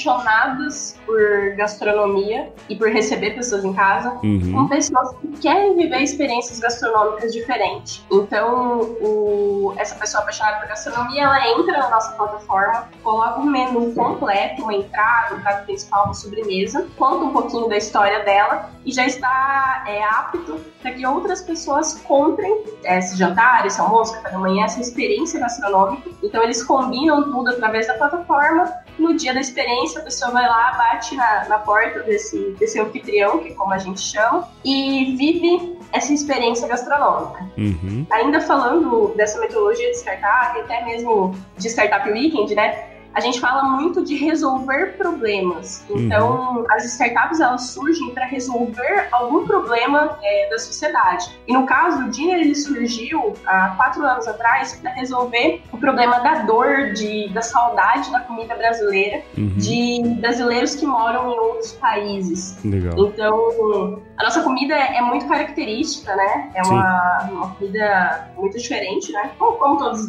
apaixonadas 0.04 0.96
por 1.06 1.18
gastronomia 1.56 2.50
e 2.68 2.76
por 2.76 2.88
receber 2.88 3.30
pessoas 3.34 3.64
em 3.64 3.72
casa 3.72 4.10
Uhum. 4.22 4.52
com 4.52 4.68
pessoas 4.68 5.10
que 5.20 5.28
querem 5.40 5.76
viver 5.76 6.02
experiências 6.02 6.58
gastronômicas 6.60 7.32
diferentes. 7.32 8.04
Então, 8.12 8.80
o- 9.00 9.74
essa 9.76 9.94
pessoa 9.96 10.22
apaixonada 10.22 10.58
por 10.60 10.68
gastronomia, 10.68 11.22
ela 11.22 11.48
entra 11.58 11.78
na 11.78 11.90
nossa 11.90 12.12
plataforma, 12.12 12.88
coloca 13.02 13.29
coloca 13.30 13.40
um 13.40 13.46
menu 13.46 13.94
completo, 13.94 14.62
uma 14.62 14.74
entrada, 14.74 15.36
um 15.36 15.40
prato 15.40 15.64
principal, 15.64 16.06
uma 16.06 16.14
sobremesa, 16.14 16.86
conta 16.96 17.24
um 17.24 17.32
pouquinho 17.32 17.68
da 17.68 17.76
história 17.76 18.24
dela 18.24 18.70
e 18.84 18.92
já 18.92 19.06
está 19.06 19.84
é, 19.86 20.02
apto 20.02 20.60
para 20.82 20.92
que 20.92 21.06
outras 21.06 21.42
pessoas 21.42 21.94
comprem 22.04 22.64
esse 22.84 23.16
jantar, 23.16 23.66
esse 23.66 23.80
almoço, 23.80 24.14
café 24.14 24.30
da 24.30 24.38
manhã, 24.38 24.64
essa 24.64 24.80
experiência 24.80 25.38
gastronômica. 25.38 26.10
Então 26.22 26.42
eles 26.42 26.62
combinam 26.62 27.24
tudo 27.24 27.50
através 27.50 27.86
da 27.86 27.94
plataforma. 27.94 28.72
No 28.98 29.14
dia 29.14 29.32
da 29.32 29.40
experiência, 29.40 30.00
a 30.00 30.04
pessoa 30.04 30.30
vai 30.30 30.46
lá, 30.46 30.72
bate 30.72 31.14
na, 31.14 31.48
na 31.48 31.58
porta 31.58 32.00
desse, 32.00 32.54
desse 32.58 32.78
anfitrião, 32.78 33.38
que 33.38 33.48
é 33.48 33.54
como 33.54 33.72
a 33.72 33.78
gente 33.78 34.00
chama, 34.00 34.48
e 34.64 35.14
vive 35.16 35.78
essa 35.92 36.12
experiência 36.12 36.68
gastronômica. 36.68 37.46
Uhum. 37.56 38.06
Ainda 38.10 38.40
falando 38.40 39.12
dessa 39.16 39.40
metodologia 39.40 39.90
de 39.90 39.96
startup, 39.96 40.58
até 40.60 40.84
mesmo 40.84 41.34
de 41.56 41.68
Startup 41.68 42.10
Weekend, 42.10 42.54
né? 42.54 42.89
A 43.14 43.20
gente 43.20 43.40
fala 43.40 43.64
muito 43.64 44.04
de 44.04 44.16
resolver 44.16 44.96
problemas. 44.96 45.84
Então, 45.90 46.58
uhum. 46.58 46.66
as 46.70 46.84
startups 46.84 47.40
elas 47.40 47.70
surgem 47.70 48.10
para 48.10 48.24
resolver 48.26 49.08
algum 49.10 49.46
problema 49.46 50.18
é, 50.22 50.48
da 50.48 50.58
sociedade. 50.58 51.30
E 51.46 51.52
no 51.52 51.66
caso, 51.66 52.04
o 52.04 52.10
Dinner 52.10 52.40
ele 52.40 52.54
surgiu 52.54 53.34
há 53.46 53.70
quatro 53.76 54.04
anos 54.04 54.28
atrás 54.28 54.78
para 54.80 54.92
resolver 54.92 55.62
o 55.72 55.78
problema 55.78 56.20
da 56.20 56.42
dor, 56.42 56.92
de, 56.92 57.28
da 57.30 57.42
saudade 57.42 58.10
da 58.10 58.20
comida 58.20 58.54
brasileira, 58.54 59.22
uhum. 59.36 59.54
de 59.56 60.02
brasileiros 60.20 60.74
que 60.74 60.86
moram 60.86 61.32
em 61.32 61.38
outros 61.38 61.72
países. 61.72 62.58
Legal. 62.64 62.94
Então, 62.98 64.02
a 64.16 64.24
nossa 64.24 64.42
comida 64.42 64.74
é 64.74 65.00
muito 65.00 65.26
característica, 65.26 66.14
né? 66.14 66.50
É 66.54 66.62
uma, 66.62 67.28
uma, 67.30 67.54
comida 67.54 68.28
muito 68.36 68.56
diferente, 68.56 69.10
né? 69.12 69.30
Como, 69.38 69.52
como 69.52 69.78
todas 69.78 70.08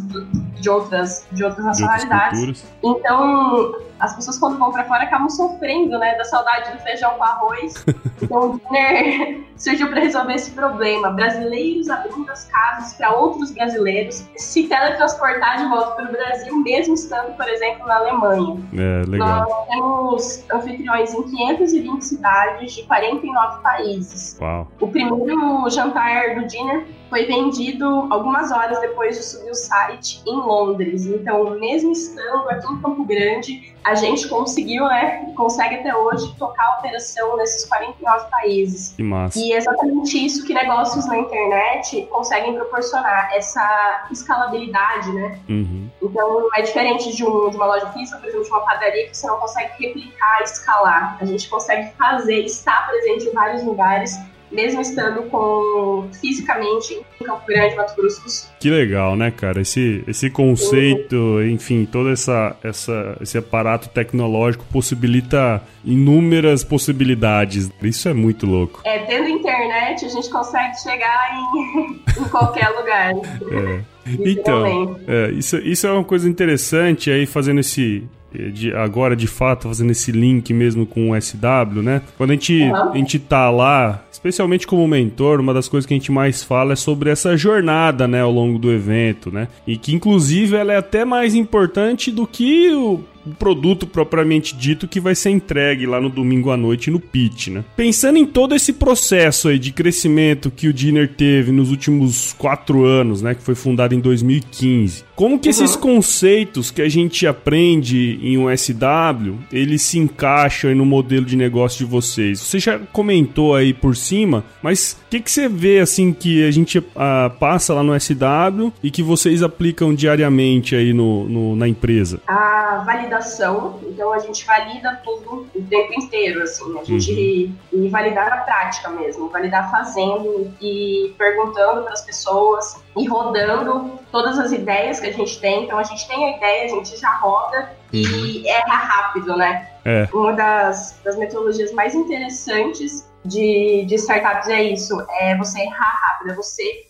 de 0.61 0.69
outras, 0.69 1.27
de 1.31 1.43
outras 1.43 1.65
nacionalidades. 1.65 2.65
Então, 2.99 3.75
as 3.99 4.15
pessoas 4.15 4.37
quando 4.37 4.57
vão 4.57 4.71
para 4.71 4.83
fora 4.85 5.03
acabam 5.03 5.29
sofrendo, 5.29 5.97
né, 5.99 6.15
da 6.15 6.23
saudade 6.25 6.71
do 6.71 6.79
feijão 6.79 7.11
com 7.11 7.23
arroz. 7.23 7.85
Então, 8.21 8.51
o 8.51 8.59
Dinner 8.59 9.43
surgiu 9.57 9.89
para 9.89 9.99
resolver 9.99 10.35
esse 10.35 10.51
problema. 10.51 11.09
Brasileiros 11.09 11.89
abrindo 11.89 12.29
as 12.29 12.45
casas 12.45 12.93
para 12.93 13.11
outros 13.11 13.49
brasileiros 13.49 14.23
se 14.37 14.67
teletransportar 14.67 15.57
de 15.57 15.65
volta 15.65 15.95
para 15.95 16.05
o 16.05 16.11
Brasil, 16.11 16.55
mesmo 16.57 16.93
estando, 16.93 17.35
por 17.35 17.49
exemplo, 17.49 17.87
na 17.87 17.95
Alemanha. 17.95 18.59
É, 18.73 19.09
legal. 19.09 19.49
Nós 19.49 19.67
temos 19.69 20.45
anfitriões 20.53 21.13
em 21.15 21.23
520 21.23 22.01
cidades 22.03 22.73
de 22.73 22.83
49 22.83 23.63
países. 23.63 24.37
Uau. 24.39 24.67
O 24.79 24.87
primeiro 24.87 25.67
jantar 25.71 26.35
do 26.35 26.45
Dinner 26.45 26.85
foi 27.11 27.25
vendido 27.25 28.07
algumas 28.09 28.53
horas 28.53 28.79
depois 28.79 29.17
de 29.17 29.23
subir 29.23 29.51
o 29.51 29.53
site 29.53 30.23
em 30.25 30.33
Londres. 30.33 31.05
Então, 31.05 31.59
mesmo 31.59 31.91
estando 31.91 32.49
aqui 32.49 32.71
em 32.71 32.81
Campo 32.81 33.03
Grande, 33.03 33.75
a 33.83 33.95
gente 33.95 34.29
conseguiu, 34.29 34.85
né, 34.85 35.33
consegue 35.35 35.75
até 35.75 35.93
hoje 35.93 36.33
tocar 36.39 36.63
a 36.63 36.79
operação 36.79 37.35
nesses 37.35 37.67
49 37.67 38.29
países. 38.31 38.93
Que 38.95 39.03
massa. 39.03 39.37
E 39.37 39.51
é 39.51 39.57
exatamente 39.57 40.25
isso 40.25 40.45
que 40.45 40.53
negócios 40.53 41.05
na 41.05 41.17
internet 41.17 42.07
conseguem 42.09 42.53
proporcionar, 42.53 43.29
essa 43.33 44.07
escalabilidade, 44.09 45.11
né? 45.11 45.37
Uhum. 45.49 45.89
Então, 46.01 46.47
é 46.55 46.61
diferente 46.61 47.13
de, 47.13 47.25
um, 47.25 47.49
de 47.49 47.57
uma 47.57 47.65
loja 47.65 47.87
física, 47.87 48.19
por 48.19 48.29
exemplo, 48.29 48.45
de 48.45 48.51
uma 48.51 48.61
padaria, 48.61 49.09
que 49.09 49.17
você 49.17 49.27
não 49.27 49.37
consegue 49.37 49.73
replicar, 49.85 50.43
escalar. 50.43 51.17
A 51.19 51.25
gente 51.25 51.49
consegue 51.49 51.91
fazer, 51.97 52.45
estar 52.45 52.87
presente 52.87 53.27
em 53.27 53.33
vários 53.33 53.63
lugares 53.63 54.17
mesmo 54.51 54.81
estando 54.81 55.23
com 55.23 56.07
fisicamente 56.19 56.93
em 57.19 57.23
Campo 57.23 57.45
Grande, 57.47 57.75
Mato 57.75 57.95
Grosso 57.95 58.21
do 58.23 58.29
Sul. 58.29 58.49
Que 58.59 58.69
legal, 58.69 59.15
né, 59.15 59.31
cara? 59.31 59.61
Esse, 59.61 60.03
esse 60.07 60.29
conceito, 60.29 61.41
enfim, 61.43 61.85
todo 61.85 62.09
essa, 62.09 62.55
essa, 62.63 63.17
esse 63.21 63.37
aparato 63.37 63.89
tecnológico 63.89 64.65
possibilita 64.71 65.61
inúmeras 65.83 66.63
possibilidades. 66.63 67.69
Isso 67.81 68.09
é 68.09 68.13
muito 68.13 68.45
louco. 68.45 68.81
É, 68.83 68.99
tendo 68.99 69.27
internet, 69.27 70.05
a 70.05 70.09
gente 70.09 70.29
consegue 70.29 70.79
chegar 70.81 71.31
em, 71.33 72.01
em 72.21 72.29
qualquer 72.29 72.69
lugar. 72.69 73.13
É. 73.13 73.91
Então, 74.03 74.99
é, 75.07 75.29
isso, 75.31 75.57
isso 75.57 75.85
é 75.85 75.91
uma 75.91 76.03
coisa 76.03 76.27
interessante 76.27 77.11
aí, 77.11 77.27
fazendo 77.27 77.59
esse, 77.59 78.03
de, 78.33 78.73
agora 78.73 79.15
de 79.15 79.27
fato 79.27 79.67
fazendo 79.67 79.91
esse 79.91 80.11
link 80.11 80.53
mesmo 80.53 80.85
com 80.85 81.11
o 81.11 81.21
SW, 81.21 81.81
né? 81.83 82.01
Quando 82.17 82.31
a 82.31 82.33
gente, 82.33 82.61
uhum. 82.61 82.91
a 82.91 82.97
gente 82.97 83.19
tá 83.19 83.49
lá, 83.49 84.03
especialmente 84.11 84.65
como 84.65 84.87
mentor, 84.87 85.39
uma 85.39 85.53
das 85.53 85.67
coisas 85.67 85.85
que 85.85 85.93
a 85.93 85.97
gente 85.97 86.11
mais 86.11 86.43
fala 86.43 86.73
é 86.73 86.75
sobre 86.75 87.09
essa 87.09 87.35
jornada, 87.35 88.07
né, 88.07 88.21
ao 88.21 88.31
longo 88.31 88.57
do 88.57 88.71
evento, 88.71 89.31
né? 89.31 89.47
E 89.67 89.77
que 89.77 89.93
inclusive 89.93 90.55
ela 90.55 90.73
é 90.73 90.77
até 90.77 91.03
mais 91.03 91.35
importante 91.35 92.11
do 92.11 92.25
que 92.25 92.71
o 92.71 93.03
o 93.25 93.31
produto 93.31 93.85
propriamente 93.85 94.55
dito 94.55 94.87
que 94.87 94.99
vai 94.99 95.15
ser 95.15 95.29
entregue 95.29 95.85
lá 95.85 95.99
no 95.99 96.09
domingo 96.09 96.51
à 96.51 96.57
noite 96.57 96.91
no 96.91 96.99
pitch, 96.99 97.47
né? 97.47 97.63
Pensando 97.75 98.17
em 98.17 98.25
todo 98.25 98.55
esse 98.55 98.73
processo 98.73 99.47
aí 99.47 99.59
de 99.59 99.71
crescimento 99.71 100.51
que 100.51 100.67
o 100.67 100.73
Dinner 100.73 101.09
teve 101.09 101.51
nos 101.51 101.71
últimos 101.71 102.33
quatro 102.33 102.85
anos, 102.85 103.21
né? 103.21 103.35
Que 103.35 103.43
foi 103.43 103.55
fundado 103.55 103.93
em 103.93 103.99
2015. 103.99 105.03
Como 105.15 105.39
que 105.39 105.49
esses 105.49 105.75
uhum. 105.75 105.81
conceitos 105.81 106.71
que 106.71 106.81
a 106.81 106.89
gente 106.89 107.27
aprende 107.27 108.19
em 108.21 108.37
um 108.37 108.45
SW, 108.55 109.35
eles 109.51 109.81
se 109.81 109.99
encaixam 109.99 110.73
no 110.75 110.85
modelo 110.85 111.25
de 111.25 111.35
negócio 111.35 111.85
de 111.85 111.91
vocês? 111.91 112.39
Você 112.39 112.59
já 112.59 112.79
comentou 112.91 113.55
aí 113.55 113.73
por 113.73 113.95
cima, 113.95 114.43
mas 114.61 114.97
que, 115.11 115.19
que 115.19 115.31
você 115.31 115.47
vê 115.47 115.79
assim 115.79 116.13
que 116.13 116.47
a 116.47 116.51
gente 116.51 116.79
uh, 116.79 117.29
passa 117.39 117.73
lá 117.73 117.83
no 117.83 117.99
SW 117.99 118.71
e 118.81 118.89
que 118.89 119.03
vocês 119.03 119.43
aplicam 119.43 119.93
diariamente 119.93 120.75
aí 120.75 120.93
no, 120.93 121.25
no 121.25 121.55
na 121.55 121.67
empresa? 121.67 122.19
A 122.27 122.83
validação 122.85 123.11
validação, 123.11 123.79
então 123.83 124.13
a 124.13 124.19
gente 124.19 124.45
valida 124.45 124.99
tudo 125.03 125.47
o 125.53 125.63
tempo 125.63 125.93
inteiro, 125.93 126.41
assim, 126.41 126.79
a 126.79 126.83
gente 126.83 127.55
uhum. 127.73 127.85
e 127.85 127.89
validar 127.89 128.29
na 128.29 128.37
prática 128.37 128.89
mesmo, 128.89 129.29
validar 129.29 129.69
fazendo 129.69 130.53
e 130.61 131.13
perguntando 131.17 131.83
para 131.83 131.93
as 131.93 132.01
pessoas 132.01 132.81
e 132.97 133.07
rodando 133.07 133.99
todas 134.11 134.39
as 134.39 134.51
ideias 134.51 134.99
que 134.99 135.07
a 135.07 135.13
gente 135.13 135.39
tem. 135.39 135.65
Então 135.65 135.77
a 135.77 135.83
gente 135.83 136.07
tem 136.07 136.25
a 136.25 136.37
ideia, 136.37 136.65
a 136.65 136.67
gente 136.69 136.97
já 136.97 137.11
roda 137.17 137.75
uhum. 137.93 137.99
e 137.99 138.47
erra 138.47 138.75
rápido, 138.75 139.35
né? 139.35 139.67
É. 139.85 140.07
Uma 140.13 140.33
das, 140.33 140.99
das 141.03 141.17
metodologias 141.17 141.71
mais 141.73 141.95
interessantes 141.95 143.09
de, 143.25 143.85
de 143.87 143.95
startups 143.95 144.47
é 144.49 144.63
isso, 144.63 144.95
é 145.19 145.37
você 145.37 145.61
errar 145.61 145.99
rápido, 146.01 146.31
é 146.31 146.35
você 146.35 146.85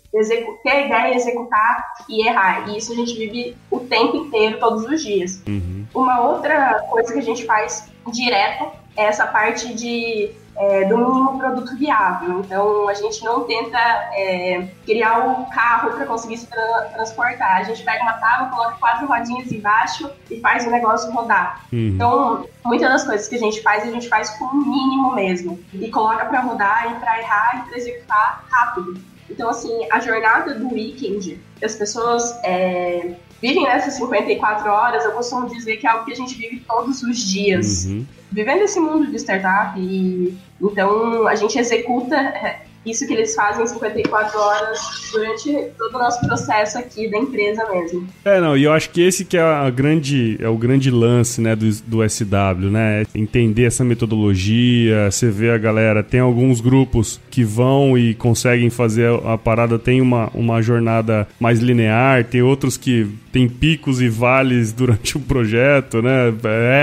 ter 0.64 0.70
a 0.70 0.86
ideia, 0.86 1.16
executar 1.16 1.94
e 2.10 2.28
errar. 2.28 2.70
E 2.70 2.78
isso 2.78 2.92
a 2.92 2.96
gente 2.96 3.18
vive 3.18 3.56
o 3.70 3.80
tempo 3.80 4.18
inteiro, 4.18 4.60
todos 4.60 4.84
os 4.84 5.02
dias. 5.02 5.42
Uhum. 5.48 5.86
Uma 5.94 6.22
outra 6.22 6.86
coisa 6.90 7.14
que 7.14 7.20
a 7.20 7.24
gente 7.24 7.46
faz 7.46 7.90
direto 8.12 8.72
é 8.98 9.06
essa 9.06 9.26
parte 9.28 9.74
de 9.74 10.32
é, 10.56 10.86
do 10.86 10.98
mínimo 10.98 11.38
produto 11.38 11.76
viável. 11.78 12.42
Então, 12.42 12.88
a 12.88 12.94
gente 12.94 13.24
não 13.24 13.44
tenta 13.46 13.78
é, 14.14 14.68
criar 14.86 15.20
um 15.20 15.46
carro 15.46 15.92
para 15.92 16.06
conseguir 16.06 16.38
se 16.38 16.48
tra 16.48 16.82
transportar. 16.94 17.58
A 17.58 17.64
gente 17.64 17.84
pega 17.84 18.04
uma 18.04 18.14
tábua, 18.14 18.50
coloca 18.50 18.76
quatro 18.80 19.08
rodinhas 19.08 19.52
embaixo 19.52 20.10
e 20.30 20.40
faz 20.40 20.66
o 20.66 20.72
negócio 20.72 21.12
rodar. 21.12 21.66
Uhum. 21.72 21.92
Então, 21.96 22.48
muitas 22.64 22.90
das 22.90 23.04
coisas 23.06 23.28
que 23.28 23.36
a 23.36 23.40
gente 23.40 23.62
faz, 23.62 23.84
a 23.84 23.92
gente 23.92 24.08
faz 24.08 24.30
com 24.32 24.46
o 24.46 24.56
mínimo 24.56 25.16
mesmo. 25.16 25.60
E 25.74 25.90
coloca 25.90 26.26
para 26.26 26.42
rodar 26.42 26.92
e 26.92 27.00
para 27.00 27.20
errar 27.20 27.64
e 27.64 27.70
para 27.70 27.78
executar 27.78 28.46
rápido. 28.50 29.00
Então, 29.30 29.50
assim, 29.50 29.88
a 29.92 30.00
jornada 30.00 30.56
do 30.56 30.74
weekend, 30.74 31.42
as 31.64 31.76
pessoas 31.76 32.38
é, 32.44 33.16
vivem 33.42 33.64
nessas 33.64 33.96
54 33.96 34.70
horas, 34.70 35.04
eu 35.04 35.12
costumo 35.12 35.48
dizer 35.48 35.78
que 35.78 35.88
é 35.88 35.90
algo 35.90 36.06
que 36.06 36.12
a 36.12 36.16
gente 36.16 36.36
vive 36.36 36.60
todos 36.68 37.02
os 37.02 37.18
dias. 37.18 37.86
Uhum. 37.86 38.06
Vivendo 38.32 38.62
esse 38.62 38.80
mundo 38.80 39.08
de 39.08 39.18
startup, 39.18 39.80
e, 39.80 40.38
então 40.62 41.28
a 41.28 41.36
gente 41.36 41.58
executa 41.58 42.16
é, 42.16 42.66
isso 42.86 43.06
que 43.06 43.14
eles 43.14 43.36
fazem 43.36 43.66
54 43.66 44.40
horas 44.40 44.80
durante 45.12 45.52
todo 45.78 45.96
o 45.96 46.00
nosso 46.00 46.20
processo 46.26 46.78
aqui 46.78 47.10
da 47.10 47.18
empresa 47.18 47.68
mesmo. 47.72 48.08
É, 48.26 48.40
não, 48.40 48.58
e 48.58 48.64
eu 48.64 48.74
acho 48.74 48.90
que 48.90 49.02
esse 49.02 49.24
que 49.24 49.38
é 49.38 49.42
a 49.42 49.70
grande 49.70 50.38
é 50.40 50.50
o 50.50 50.58
grande 50.58 50.90
lance, 50.90 51.42
né, 51.42 51.56
do, 51.56 51.70
do 51.86 52.10
SW, 52.10 52.70
né? 52.72 53.02
É 53.02 53.06
entender 53.18 53.66
essa 53.66 53.84
metodologia, 53.84 55.10
você 55.12 55.30
vê 55.30 55.52
a 55.52 55.58
galera, 55.58 56.04
tem 56.04 56.20
alguns 56.20 56.62
grupos 56.62 57.20
que 57.30 57.44
vão 57.44 57.98
e 57.98 58.14
conseguem 58.16 58.70
fazer 58.70 59.10
a 59.26 59.38
parada, 59.38 59.78
tem 59.78 60.02
uma, 60.02 60.30
uma 60.34 60.62
jornada 60.62 61.28
mais 61.40 61.60
linear, 61.60 62.24
tem 62.26 62.42
outros 62.42 62.78
que 62.78 63.08
tem 63.32 63.48
picos 63.48 64.02
e 64.02 64.10
vales 64.10 64.74
durante 64.74 65.18
o 65.18 65.20
projeto, 65.20 66.02
né? 66.02 66.34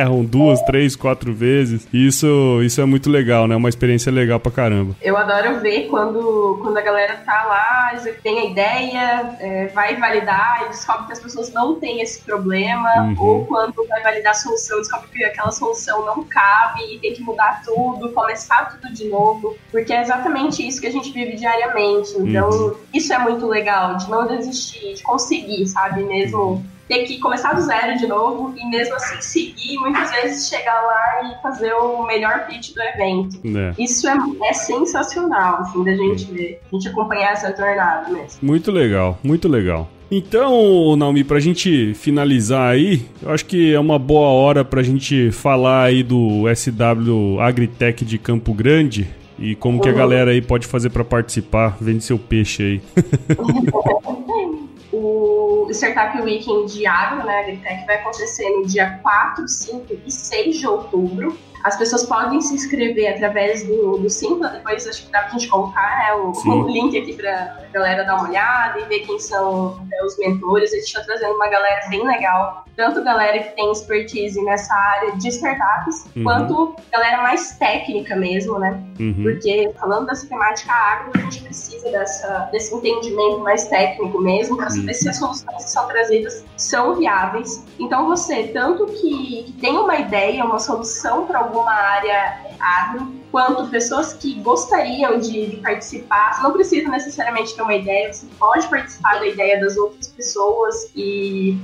Erram 0.00 0.24
duas, 0.24 0.60
três, 0.62 0.96
quatro 0.96 1.32
vezes. 1.32 1.86
Isso, 1.92 2.60
isso 2.62 2.80
é 2.80 2.84
muito 2.84 3.10
legal, 3.10 3.46
né? 3.46 3.56
Uma 3.56 3.68
experiência 3.68 4.10
legal 4.10 4.40
pra 4.40 4.50
caramba. 4.50 4.94
Eu 5.02 5.16
adoro 5.16 5.60
ver 5.60 5.87
quando, 5.88 6.58
quando 6.62 6.76
a 6.76 6.80
galera 6.80 7.16
tá 7.24 7.44
lá, 7.44 7.92
tem 8.22 8.38
a 8.38 8.44
ideia, 8.44 9.36
é, 9.40 9.66
vai 9.68 9.96
validar 9.96 10.64
e 10.64 10.68
descobre 10.68 11.06
que 11.06 11.12
as 11.12 11.20
pessoas 11.20 11.52
não 11.52 11.74
têm 11.76 12.00
esse 12.00 12.20
problema, 12.20 12.90
uhum. 13.02 13.16
ou 13.18 13.46
quando 13.46 13.86
vai 13.88 14.02
validar 14.02 14.32
a 14.32 14.34
solução, 14.34 14.78
descobre 14.78 15.08
que 15.08 15.24
aquela 15.24 15.50
solução 15.50 16.04
não 16.04 16.24
cabe 16.24 16.94
e 16.94 16.98
tem 16.98 17.14
que 17.14 17.22
mudar 17.22 17.62
tudo, 17.64 18.12
começar 18.12 18.70
tudo 18.70 18.92
de 18.92 19.08
novo, 19.08 19.56
porque 19.70 19.92
é 19.92 20.00
exatamente 20.00 20.66
isso 20.66 20.80
que 20.80 20.86
a 20.86 20.92
gente 20.92 21.12
vive 21.12 21.36
diariamente. 21.36 22.12
Então, 22.18 22.48
uhum. 22.48 22.74
isso 22.92 23.12
é 23.12 23.18
muito 23.18 23.46
legal, 23.46 23.96
de 23.96 24.08
não 24.10 24.26
desistir, 24.26 24.94
de 24.94 25.02
conseguir, 25.02 25.66
sabe? 25.66 26.02
Mesmo 26.02 26.64
ter 26.88 27.04
que 27.04 27.18
começar 27.18 27.52
do 27.52 27.60
zero 27.60 27.98
de 27.98 28.06
novo 28.06 28.54
e 28.56 28.64
mesmo 28.70 28.94
assim 28.96 29.20
seguir, 29.20 29.76
muitas 29.78 30.10
vezes 30.10 30.48
chegar 30.48 30.80
lá 30.80 31.30
e 31.30 31.42
fazer 31.42 31.72
o 31.74 32.04
melhor 32.06 32.46
pitch 32.46 32.72
do 32.74 32.82
evento. 32.82 33.38
É. 33.44 33.74
Isso 33.78 34.08
é, 34.08 34.16
é 34.44 34.52
sensacional, 34.54 35.60
assim, 35.60 35.84
da 35.84 35.94
gente 35.94 36.24
ver, 36.32 36.60
a 36.66 36.74
gente 36.74 36.88
acompanhar 36.88 37.32
essa 37.32 37.54
jornada 37.54 38.08
mesmo. 38.08 38.38
Muito 38.40 38.72
legal, 38.72 39.18
muito 39.22 39.46
legal. 39.46 39.88
Então, 40.10 40.96
Naomi, 40.96 41.22
pra 41.22 41.38
gente 41.38 41.92
finalizar 41.92 42.72
aí, 42.72 43.04
eu 43.22 43.30
acho 43.30 43.44
que 43.44 43.74
é 43.74 43.78
uma 43.78 43.98
boa 43.98 44.28
hora 44.28 44.64
pra 44.64 44.82
gente 44.82 45.30
falar 45.30 45.84
aí 45.84 46.02
do 46.02 46.44
SW 46.54 47.38
Agritech 47.40 48.06
de 48.06 48.16
Campo 48.16 48.54
Grande 48.54 49.06
e 49.38 49.54
como 49.54 49.80
que 49.82 49.88
a 49.88 49.92
uhum. 49.92 49.98
galera 49.98 50.30
aí 50.30 50.40
pode 50.40 50.66
fazer 50.66 50.88
para 50.88 51.04
participar. 51.04 51.76
Vende 51.78 52.02
seu 52.02 52.18
peixe 52.18 52.62
aí. 52.62 52.80
o 54.98 55.68
Startup 55.70 56.20
Weekend 56.20 56.72
de 56.72 56.86
Agro, 56.86 57.24
né, 57.24 57.40
Agritech, 57.40 57.86
vai 57.86 57.96
acontecer 57.96 58.48
no 58.50 58.66
dia 58.66 58.98
4, 59.02 59.46
5 59.46 59.98
e 60.06 60.10
6 60.10 60.58
de 60.58 60.66
outubro. 60.66 61.38
As 61.64 61.76
pessoas 61.76 62.04
podem 62.04 62.40
se 62.40 62.54
inscrever 62.54 63.14
através 63.14 63.66
do, 63.66 63.98
do 63.98 64.08
Simpla, 64.08 64.48
depois 64.48 64.86
acho 64.86 65.06
que 65.06 65.12
dá 65.12 65.20
pra 65.20 65.30
gente 65.30 65.48
colocar 65.48 65.98
né, 65.98 66.14
o, 66.14 66.32
o, 66.32 66.68
link 66.68 66.96
aqui 66.96 67.14
pra 67.14 67.58
galera 67.72 68.04
dar 68.04 68.16
uma 68.16 68.28
olhada 68.28 68.78
e 68.80 68.84
ver 68.84 69.00
quem 69.00 69.18
são 69.18 69.76
né, 69.88 69.96
os 70.04 70.18
mentores. 70.18 70.72
A 70.72 70.76
gente 70.76 70.92
tá 70.92 71.02
trazendo 71.02 71.34
uma 71.34 71.48
galera 71.48 71.88
bem 71.88 72.06
legal, 72.06 72.64
tanto 72.76 73.02
galera 73.02 73.38
que 73.40 73.56
tem 73.56 73.70
expertise 73.72 74.40
nessa 74.44 74.72
área 74.72 75.16
de 75.16 75.28
startups, 75.28 76.06
uhum. 76.16 76.22
quanto 76.22 76.76
galera 76.92 77.22
mais 77.22 77.56
técnica 77.58 78.14
mesmo, 78.14 78.58
né? 78.58 78.80
Uhum. 79.00 79.22
Porque 79.22 79.72
falando 79.78 80.06
dessa 80.06 80.28
temática 80.28 80.72
agro, 80.72 81.10
a 81.14 81.18
gente 81.22 81.42
precisa 81.42 81.90
dessa, 81.90 82.48
desse 82.52 82.74
entendimento 82.74 83.40
mais 83.40 83.66
técnico 83.68 84.20
mesmo, 84.20 84.56
para 84.56 84.70
saber 84.70 84.94
se 84.94 85.08
as 85.08 85.16
soluções 85.16 85.64
que 85.64 85.70
são 85.70 85.88
trazidas 85.88 86.44
são 86.56 86.94
viáveis. 86.94 87.64
Então 87.78 88.06
você, 88.06 88.44
tanto 88.48 88.86
que, 88.86 89.44
que 89.44 89.52
tem 89.60 89.76
uma 89.76 89.96
ideia, 89.96 90.44
uma 90.44 90.58
solução 90.58 91.26
para 91.26 91.47
alguma 91.48 91.72
área 91.72 92.46
agro, 92.60 93.12
quanto 93.30 93.68
pessoas 93.68 94.12
que 94.12 94.34
gostariam 94.40 95.18
de, 95.18 95.48
de, 95.48 95.56
participar. 95.56 96.34
Você 96.34 96.42
não 96.42 96.52
precisa 96.52 96.88
necessariamente 96.88 97.54
ter 97.54 97.62
uma 97.62 97.74
ideia, 97.74 98.12
você 98.12 98.26
pode 98.38 98.66
participar 98.68 99.18
da 99.18 99.26
ideia 99.26 99.60
das 99.60 99.76
outras 99.76 100.08
pessoas 100.08 100.90
e 100.94 101.58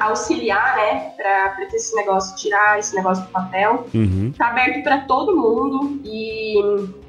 auxiliar, 0.00 0.76
né, 0.76 1.12
para 1.16 1.64
esse 1.72 1.94
negócio, 1.96 2.36
tirar 2.36 2.78
esse 2.78 2.94
negócio 2.94 3.24
do 3.24 3.30
papel. 3.30 3.86
Uhum. 3.94 4.32
Tá 4.36 4.48
aberto 4.48 4.82
para 4.82 4.98
todo 5.02 5.36
mundo 5.36 6.00
e 6.04 6.54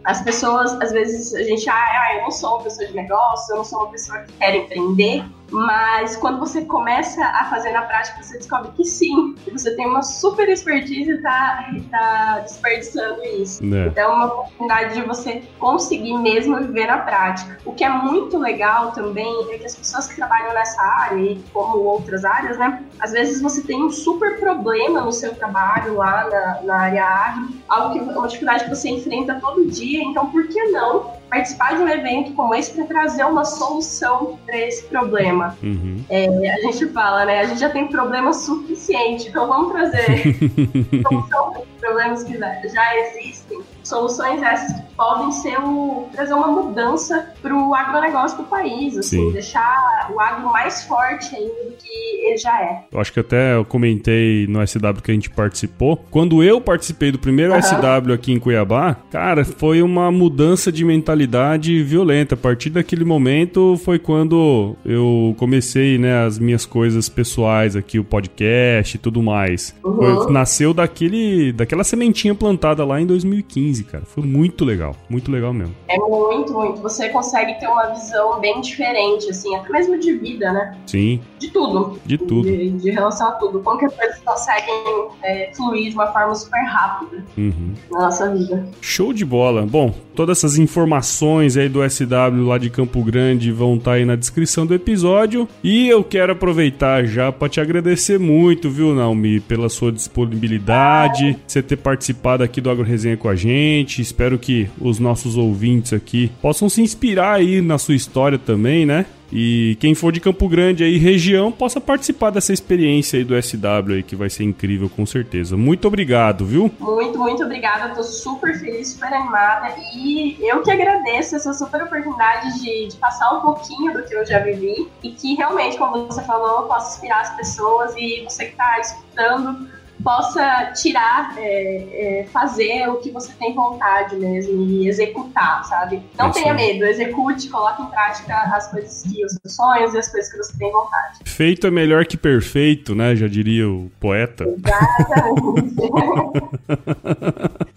as 0.03 0.21
pessoas, 0.21 0.73
às 0.81 0.91
vezes, 0.91 1.33
a 1.33 1.43
gente, 1.43 1.69
ah, 1.69 1.75
ah, 1.75 2.15
eu 2.15 2.21
não 2.23 2.31
sou 2.31 2.55
uma 2.55 2.63
pessoa 2.63 2.87
de 2.87 2.95
negócio, 2.95 3.53
eu 3.53 3.57
não 3.57 3.63
sou 3.63 3.79
uma 3.79 3.91
pessoa 3.91 4.19
que 4.19 4.33
quer 4.33 4.55
empreender, 4.55 5.23
mas 5.51 6.15
quando 6.15 6.39
você 6.39 6.63
começa 6.63 7.23
a 7.23 7.45
fazer 7.49 7.71
na 7.71 7.81
prática, 7.81 8.23
você 8.23 8.37
descobre 8.37 8.71
que 8.71 8.85
sim, 8.85 9.35
que 9.43 9.51
você 9.51 9.75
tem 9.75 9.85
uma 9.85 10.01
super 10.01 10.47
expertise 10.47 11.11
e 11.11 11.21
tá, 11.21 11.69
tá 11.91 12.39
desperdiçando 12.39 13.21
isso. 13.23 13.61
É. 13.63 13.87
Então 13.87 14.03
é 14.03 14.15
uma 14.15 14.25
oportunidade 14.27 14.95
de 14.95 15.01
você 15.01 15.43
conseguir 15.59 16.17
mesmo 16.17 16.57
viver 16.57 16.87
na 16.87 16.99
prática. 16.99 17.57
O 17.65 17.73
que 17.73 17.83
é 17.83 17.89
muito 17.89 18.37
legal 18.37 18.91
também 18.93 19.51
é 19.51 19.57
que 19.57 19.65
as 19.65 19.75
pessoas 19.75 20.07
que 20.07 20.15
trabalham 20.15 20.53
nessa 20.53 20.81
área, 20.81 21.19
e 21.19 21.43
como 21.53 21.79
outras 21.79 22.23
áreas, 22.23 22.57
né, 22.57 22.83
às 22.99 23.11
vezes 23.11 23.41
você 23.41 23.61
tem 23.61 23.83
um 23.83 23.89
super 23.89 24.39
problema 24.39 25.01
no 25.01 25.11
seu 25.11 25.35
trabalho 25.35 25.95
lá 25.95 26.29
na, 26.29 26.61
na 26.63 26.81
área 26.81 27.03
agro, 27.03 27.49
algo 27.67 27.93
que 27.93 27.99
uma 27.99 28.27
dificuldade 28.27 28.63
que 28.63 28.69
você 28.69 28.89
enfrenta 28.89 29.39
todo 29.41 29.69
dia, 29.69 29.90
então 29.97 30.27
por 30.29 30.47
que 30.47 30.63
não 30.65 31.19
participar 31.29 31.75
de 31.75 31.81
um 31.81 31.87
evento 31.87 32.33
como 32.33 32.53
esse 32.53 32.73
para 32.73 32.85
trazer 32.85 33.23
uma 33.23 33.45
solução 33.45 34.37
para 34.45 34.57
esse 34.57 34.83
problema. 34.87 35.57
Uhum. 35.63 36.03
É, 36.09 36.27
a 36.51 36.61
gente 36.61 36.87
fala, 36.87 37.25
né? 37.25 37.39
A 37.39 37.45
gente 37.45 37.59
já 37.59 37.69
tem 37.69 37.87
problema 37.87 38.33
suficiente, 38.33 39.29
então 39.29 39.47
vamos 39.47 39.71
trazer 39.71 40.35
solução 41.07 41.51
para 41.51 41.61
os 41.61 41.67
problemas 41.79 42.23
que 42.23 42.37
já 42.37 42.97
existem 42.97 43.61
soluções 43.83 44.41
essas 44.41 44.75
que 44.75 44.93
podem 44.95 45.31
ser 45.31 45.59
o, 45.59 46.09
trazer 46.11 46.33
uma 46.33 46.47
mudança 46.47 47.33
para 47.41 47.55
o 47.55 47.73
agronegócio 47.73 48.37
do 48.37 48.43
país, 48.43 48.97
assim, 48.97 49.25
Sim. 49.25 49.31
deixar 49.31 50.09
o 50.13 50.19
agro 50.19 50.51
mais 50.51 50.83
forte 50.83 51.35
ainda 51.35 51.63
do 51.63 51.71
que 51.71 52.00
ele 52.27 52.37
já 52.37 52.61
é. 52.61 52.83
Eu 52.91 52.99
acho 52.99 53.11
que 53.11 53.19
até 53.19 53.55
eu 53.55 53.65
comentei 53.65 54.47
no 54.47 54.65
SW 54.65 55.01
que 55.03 55.11
a 55.11 55.13
gente 55.13 55.29
participou. 55.29 55.97
Quando 56.09 56.43
eu 56.43 56.59
participei 56.61 57.11
do 57.11 57.19
primeiro 57.19 57.53
uhum. 57.53 57.61
SW 57.61 58.13
aqui 58.13 58.31
em 58.31 58.39
Cuiabá, 58.39 58.95
cara, 59.11 59.43
foi 59.43 59.81
uma 59.81 60.11
mudança 60.11 60.71
de 60.71 60.83
mentalidade 60.85 61.83
violenta. 61.83 62.35
A 62.35 62.37
partir 62.37 62.69
daquele 62.69 63.03
momento 63.03 63.77
foi 63.83 63.99
quando 63.99 64.75
eu 64.85 65.35
comecei, 65.37 65.97
né, 65.97 66.25
as 66.25 66.39
minhas 66.39 66.65
coisas 66.65 67.09
pessoais 67.09 67.75
aqui, 67.75 67.99
o 67.99 68.03
podcast 68.03 68.95
e 68.95 68.99
tudo 68.99 69.21
mais. 69.21 69.75
Uhum. 69.83 69.95
Foi, 69.95 70.31
nasceu 70.31 70.73
daquele, 70.73 71.51
daquela 71.51 71.83
sementinha 71.83 72.33
plantada 72.33 72.85
lá 72.85 72.99
em 73.01 73.05
2015 73.05 73.81
cara. 73.83 74.05
Foi 74.05 74.23
muito 74.23 74.65
legal, 74.65 74.95
muito 75.09 75.31
legal 75.31 75.53
mesmo. 75.53 75.75
É 75.87 75.97
muito, 75.97 76.53
muito. 76.53 76.81
Você 76.81 77.09
consegue 77.09 77.59
ter 77.59 77.67
uma 77.67 77.87
visão 77.87 78.39
bem 78.39 78.61
diferente, 78.61 79.29
assim, 79.29 79.55
até 79.55 79.69
mesmo 79.69 79.99
de 79.99 80.13
vida, 80.13 80.51
né? 80.51 80.77
Sim. 80.85 81.21
De 81.37 81.49
tudo. 81.49 81.99
De 82.11 82.17
tudo. 82.17 82.43
De, 82.43 82.71
de 82.71 82.91
relação 82.91 83.29
a 83.29 83.31
tudo. 83.31 83.61
Qualquer 83.61 83.89
coisa 83.89 84.13
conseguem 84.25 84.83
é, 85.23 85.49
fluir 85.55 85.91
de 85.91 85.95
uma 85.95 86.07
forma 86.07 86.35
super 86.35 86.61
rápida 86.65 87.23
uhum. 87.37 87.73
na 87.89 88.01
nossa 88.01 88.29
vida. 88.35 88.67
Show 88.81 89.13
de 89.13 89.23
bola. 89.23 89.65
Bom, 89.65 89.93
todas 90.13 90.39
essas 90.39 90.57
informações 90.57 91.55
aí 91.55 91.69
do 91.69 91.79
SW 91.89 92.45
lá 92.45 92.57
de 92.57 92.69
Campo 92.69 93.01
Grande 93.01 93.49
vão 93.49 93.75
estar 93.75 93.91
tá 93.91 93.95
aí 93.95 94.03
na 94.03 94.17
descrição 94.17 94.65
do 94.65 94.73
episódio. 94.73 95.47
E 95.63 95.87
eu 95.87 96.03
quero 96.03 96.33
aproveitar 96.33 97.05
já 97.05 97.31
para 97.31 97.47
te 97.47 97.61
agradecer 97.61 98.19
muito, 98.19 98.69
viu, 98.69 98.93
Naomi, 98.93 99.39
pela 99.39 99.69
sua 99.69 99.89
disponibilidade, 99.89 101.39
você 101.47 101.61
ter 101.61 101.77
participado 101.77 102.43
aqui 102.43 102.59
do 102.59 102.69
Agro 102.69 102.83
Resenha 102.83 103.15
com 103.15 103.29
a 103.29 103.35
gente. 103.35 104.01
Espero 104.01 104.37
que 104.37 104.69
os 104.81 104.99
nossos 104.99 105.37
ouvintes 105.37 105.93
aqui 105.93 106.29
possam 106.41 106.67
se 106.67 106.81
inspirar 106.81 107.35
aí 107.35 107.61
na 107.61 107.77
sua 107.77 107.95
história 107.95 108.37
também, 108.37 108.85
né? 108.85 109.05
E 109.31 109.77
quem 109.79 109.95
for 109.95 110.11
de 110.11 110.19
Campo 110.19 110.47
Grande 110.47 110.83
aí, 110.83 110.97
região, 110.97 111.51
possa 111.51 111.79
participar 111.79 112.29
dessa 112.31 112.51
experiência 112.51 113.17
aí 113.17 113.23
do 113.23 113.41
SW 113.41 113.93
aí, 113.93 114.03
que 114.03 114.15
vai 114.15 114.29
ser 114.29 114.43
incrível 114.43 114.89
com 114.89 115.05
certeza. 115.05 115.55
Muito 115.55 115.87
obrigado, 115.87 116.45
viu? 116.45 116.71
Muito, 116.79 117.17
muito 117.17 117.43
obrigada. 117.43 117.95
Tô 117.95 118.03
super 118.03 118.59
feliz, 118.59 118.89
super 118.89 119.13
animada. 119.13 119.73
E 119.95 120.37
eu 120.41 120.61
que 120.61 120.71
agradeço 120.71 121.35
essa 121.35 121.53
super 121.53 121.83
oportunidade 121.83 122.61
de, 122.61 122.87
de 122.87 122.97
passar 122.97 123.31
um 123.37 123.41
pouquinho 123.41 123.93
do 123.93 124.03
que 124.03 124.13
eu 124.13 124.25
já 124.25 124.39
vivi. 124.39 124.89
E 125.03 125.11
que 125.11 125.35
realmente, 125.35 125.77
como 125.77 126.05
você 126.05 126.23
falou, 126.23 126.61
eu 126.61 126.67
posso 126.67 126.95
inspirar 126.95 127.21
as 127.21 127.35
pessoas 127.35 127.93
e 127.95 128.23
você 128.23 128.45
que 128.45 128.55
tá 128.55 128.79
escutando 128.79 129.69
possa 130.03 130.71
tirar, 130.73 131.35
é, 131.37 132.21
é, 132.21 132.25
fazer 132.31 132.87
o 132.89 132.97
que 132.97 133.11
você 133.11 133.31
tem 133.33 133.53
vontade 133.53 134.15
mesmo 134.15 134.63
e 134.63 134.87
executar, 134.87 135.63
sabe? 135.65 136.01
Não 136.17 136.27
é 136.27 136.31
tenha 136.31 136.53
medo, 136.53 136.85
execute, 136.85 137.49
coloque 137.49 137.81
em 137.81 137.87
prática 137.87 138.35
as 138.55 138.69
coisas 138.69 139.03
que 139.03 139.25
os 139.25 139.33
seus 139.33 139.55
sonhos 139.55 139.93
e 139.93 139.97
as 139.97 140.11
coisas 140.11 140.31
que 140.31 140.37
você 140.37 140.57
tem 140.57 140.71
vontade. 140.71 141.19
Feito 141.25 141.67
é 141.67 141.71
melhor 141.71 142.05
que 142.05 142.17
perfeito, 142.17 142.93
né? 142.95 143.15
Já 143.15 143.27
diria 143.27 143.69
o 143.69 143.91
poeta. 143.99 144.43
Exatamente. 144.43 145.75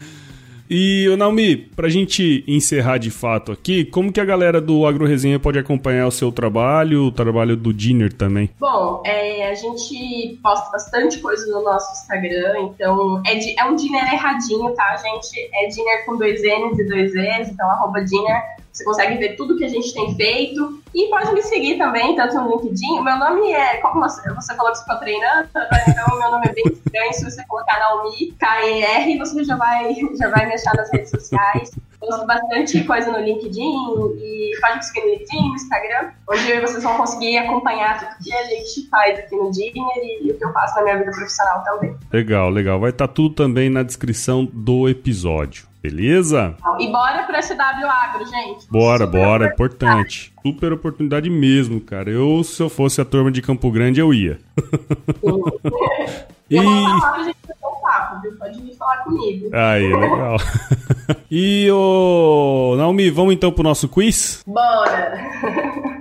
E, 0.69 1.15
Naomi, 1.17 1.57
pra 1.57 1.89
gente 1.89 2.45
encerrar 2.47 2.99
de 2.99 3.11
fato 3.11 3.53
aqui, 3.53 3.85
como 3.85 4.13
que 4.13 4.21
a 4.21 4.25
galera 4.25 4.61
do 4.61 4.87
Agro 4.87 5.07
Resenha 5.07 5.39
pode 5.39 5.59
acompanhar 5.59 6.07
o 6.07 6.11
seu 6.11 6.33
trabalho, 6.33 7.05
o 7.05 7.13
trabalho 7.13 7.57
do 7.57 7.73
Dinner 7.73 8.13
também? 8.13 8.51
Bom, 8.59 9.03
é, 9.05 9.49
a 9.49 9.55
gente 9.55 10.39
posta 10.43 10.71
bastante 10.71 11.19
coisa 11.19 11.47
no 11.53 11.63
nosso 11.63 11.93
Instagram, 11.93 12.55
então 12.61 13.23
é, 13.27 13.61
é 13.61 13.65
um 13.65 13.77
Dinner 13.77 14.05
erradinho, 14.13 14.73
tá, 14.75 14.97
gente? 14.97 15.51
É 15.55 15.69
Dinner 15.69 16.07
com 16.07 16.17
dois 16.17 16.41
N's 16.43 16.79
e 16.79 16.85
dois 16.85 17.15
E's, 17.15 17.49
então 17.49 17.69
arroba 17.71 18.03
Dinner 18.03 18.54
você 18.75 18.83
consegue 18.83 19.17
ver 19.19 19.37
tudo 19.37 19.57
que 19.57 19.65
a 19.65 19.69
gente 19.69 19.95
tem 19.95 20.17
feito. 20.17 20.83
E 20.93 21.09
pode 21.09 21.33
me 21.33 21.43
seguir 21.43 21.79
também, 21.79 22.17
tanto 22.17 22.35
no 22.35 22.57
LinkedIn. 22.57 23.03
Meu 23.03 23.17
nome 23.17 23.53
é, 23.53 23.77
como 23.77 24.01
você, 24.01 24.21
você 24.35 24.55
falou 24.55 24.73
que 24.73 24.79
você 24.79 24.83
está 24.83 24.97
treinando, 24.97 25.49
então 25.89 26.17
o 26.17 26.19
meu 26.19 26.31
nome 26.33 26.47
é 26.49 26.53
bem 26.53 26.65
estranho. 26.67 27.13
Se 27.13 27.25
você 27.25 27.45
colocar 27.47 27.79
Naomi, 27.79 28.33
K-E-R, 28.33 29.19
você 29.19 29.45
já 29.45 29.57
vai, 29.57 29.95
já 30.19 30.29
vai 30.29 30.47
me 30.47 30.55
achar 30.55 30.75
nas 30.75 30.93
redes 30.93 31.11
sociais. 31.11 31.71
Posto 32.01 32.27
bastante 32.27 32.83
coisa 32.83 33.13
no 33.13 33.21
LinkedIn 33.21 33.77
e 34.19 34.51
pode 34.61 34.77
me 34.77 34.83
seguir 34.83 35.01
no 35.03 35.11
LinkedIn, 35.11 35.49
no 35.49 35.55
Instagram, 35.55 36.11
onde 36.29 36.61
vocês 36.61 36.83
vão 36.83 36.97
conseguir 36.97 37.39
acompanhar 37.39 37.99
tudo 38.01 38.25
que 38.25 38.35
a 38.35 38.45
gente 38.45 38.89
faz 38.89 39.21
aqui 39.21 39.37
no 39.37 39.53
Dinner 39.53 39.97
e, 39.99 40.27
e 40.27 40.33
o 40.33 40.37
que 40.37 40.45
eu 40.45 40.53
faço 40.53 40.75
na 40.77 40.83
minha 40.83 40.99
vida 40.99 41.13
profissional 41.13 41.63
também. 41.63 41.97
Legal, 42.13 42.51
legal. 42.51 42.81
Vai 42.81 42.91
estar 42.91 43.07
tá 43.07 43.15
tudo 43.15 43.37
também 43.37 43.71
na 43.71 43.85
descrição 43.85 44.45
do 44.45 44.89
episódio. 44.89 45.74
Beleza? 45.85 46.57
E 46.81 46.91
bora 46.91 47.25
pro 47.25 47.43
SW 47.43 47.57
Agro, 47.87 48.27
gente. 48.27 48.67
Bora, 48.71 49.05
Super 49.05 49.21
bora, 49.21 49.45
é 49.45 49.49
importante. 49.49 50.33
Super 50.43 50.73
oportunidade 50.73 51.29
mesmo, 51.29 51.79
cara. 51.79 52.09
Eu, 52.09 52.43
se 52.43 52.63
eu 52.63 52.71
fosse 52.71 53.03
a 53.03 53.05
turma 53.05 53.31
de 53.31 53.43
Campo 53.43 53.71
Grande, 53.71 54.01
eu 54.01 54.15
ia. 54.15 54.39
e... 56.49 56.57
Eu 56.57 56.63
vou 56.63 57.01
falar 57.01 57.13
pra 57.13 57.23
gente 57.25 57.37
papo, 57.85 58.23
viu? 58.23 58.33
Pode 58.39 58.63
vir 58.63 58.75
falar 58.77 59.05
comigo. 59.05 59.51
Aí, 59.53 59.95
legal. 59.95 60.37
e 61.31 61.71
o 61.71 62.75
Naomi, 62.79 63.11
vamos 63.11 63.35
então 63.35 63.53
pro 63.53 63.63
nosso 63.63 63.87
quiz? 63.87 64.43
Bora! 64.47 65.93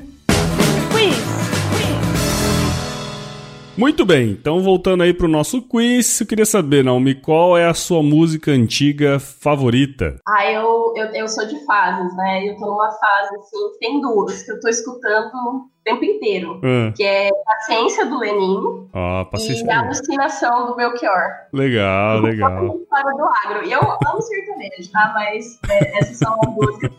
Muito 3.75 4.05
bem, 4.05 4.29
então 4.29 4.61
voltando 4.61 5.01
aí 5.01 5.13
pro 5.15 5.27
nosso 5.27 5.59
quiz, 5.61 6.21
eu 6.21 6.27
queria 6.27 6.45
saber, 6.45 6.83
Naomi, 6.83 7.15
qual 7.15 7.57
é 7.57 7.65
a 7.65 7.73
sua 7.73 8.03
música 8.03 8.51
antiga 8.51 9.19
favorita? 9.19 10.17
Ah, 10.27 10.45
eu, 10.51 10.93
eu, 10.95 11.05
eu 11.07 11.27
sou 11.27 11.47
de 11.47 11.57
fases, 11.65 12.15
né? 12.15 12.47
Eu 12.49 12.55
tô 12.57 12.67
numa 12.67 12.91
fase, 12.91 13.35
assim, 13.35 13.57
tem 13.79 13.99
duas, 13.99 14.43
que 14.43 14.51
eu 14.51 14.59
tô 14.59 14.67
escutando 14.69 15.31
o 15.33 15.65
tempo 15.83 16.05
inteiro. 16.05 16.61
Ah. 16.63 16.93
Que 16.95 17.03
é 17.03 17.29
Paciência 17.45 18.05
do 18.05 18.19
Leninho 18.19 18.89
Ah, 18.93 19.25
paciência. 19.31 19.65
e 19.65 19.71
Alucinação 19.71 20.67
do 20.67 20.75
Belchior. 20.75 21.23
Legal, 21.51 22.19
legal. 22.21 22.77
Fora 22.87 23.11
do 23.15 23.23
agro. 23.23 23.67
E 23.67 23.71
eu 23.71 23.81
amo 23.81 24.21
sertanejo, 24.21 24.91
tá? 24.91 25.11
Mas 25.15 25.59
é, 25.67 25.97
essas 25.97 26.17
são 26.17 26.31
as 26.43 26.55
duas 26.55 26.77
que 26.77 26.85
eu 26.85 26.91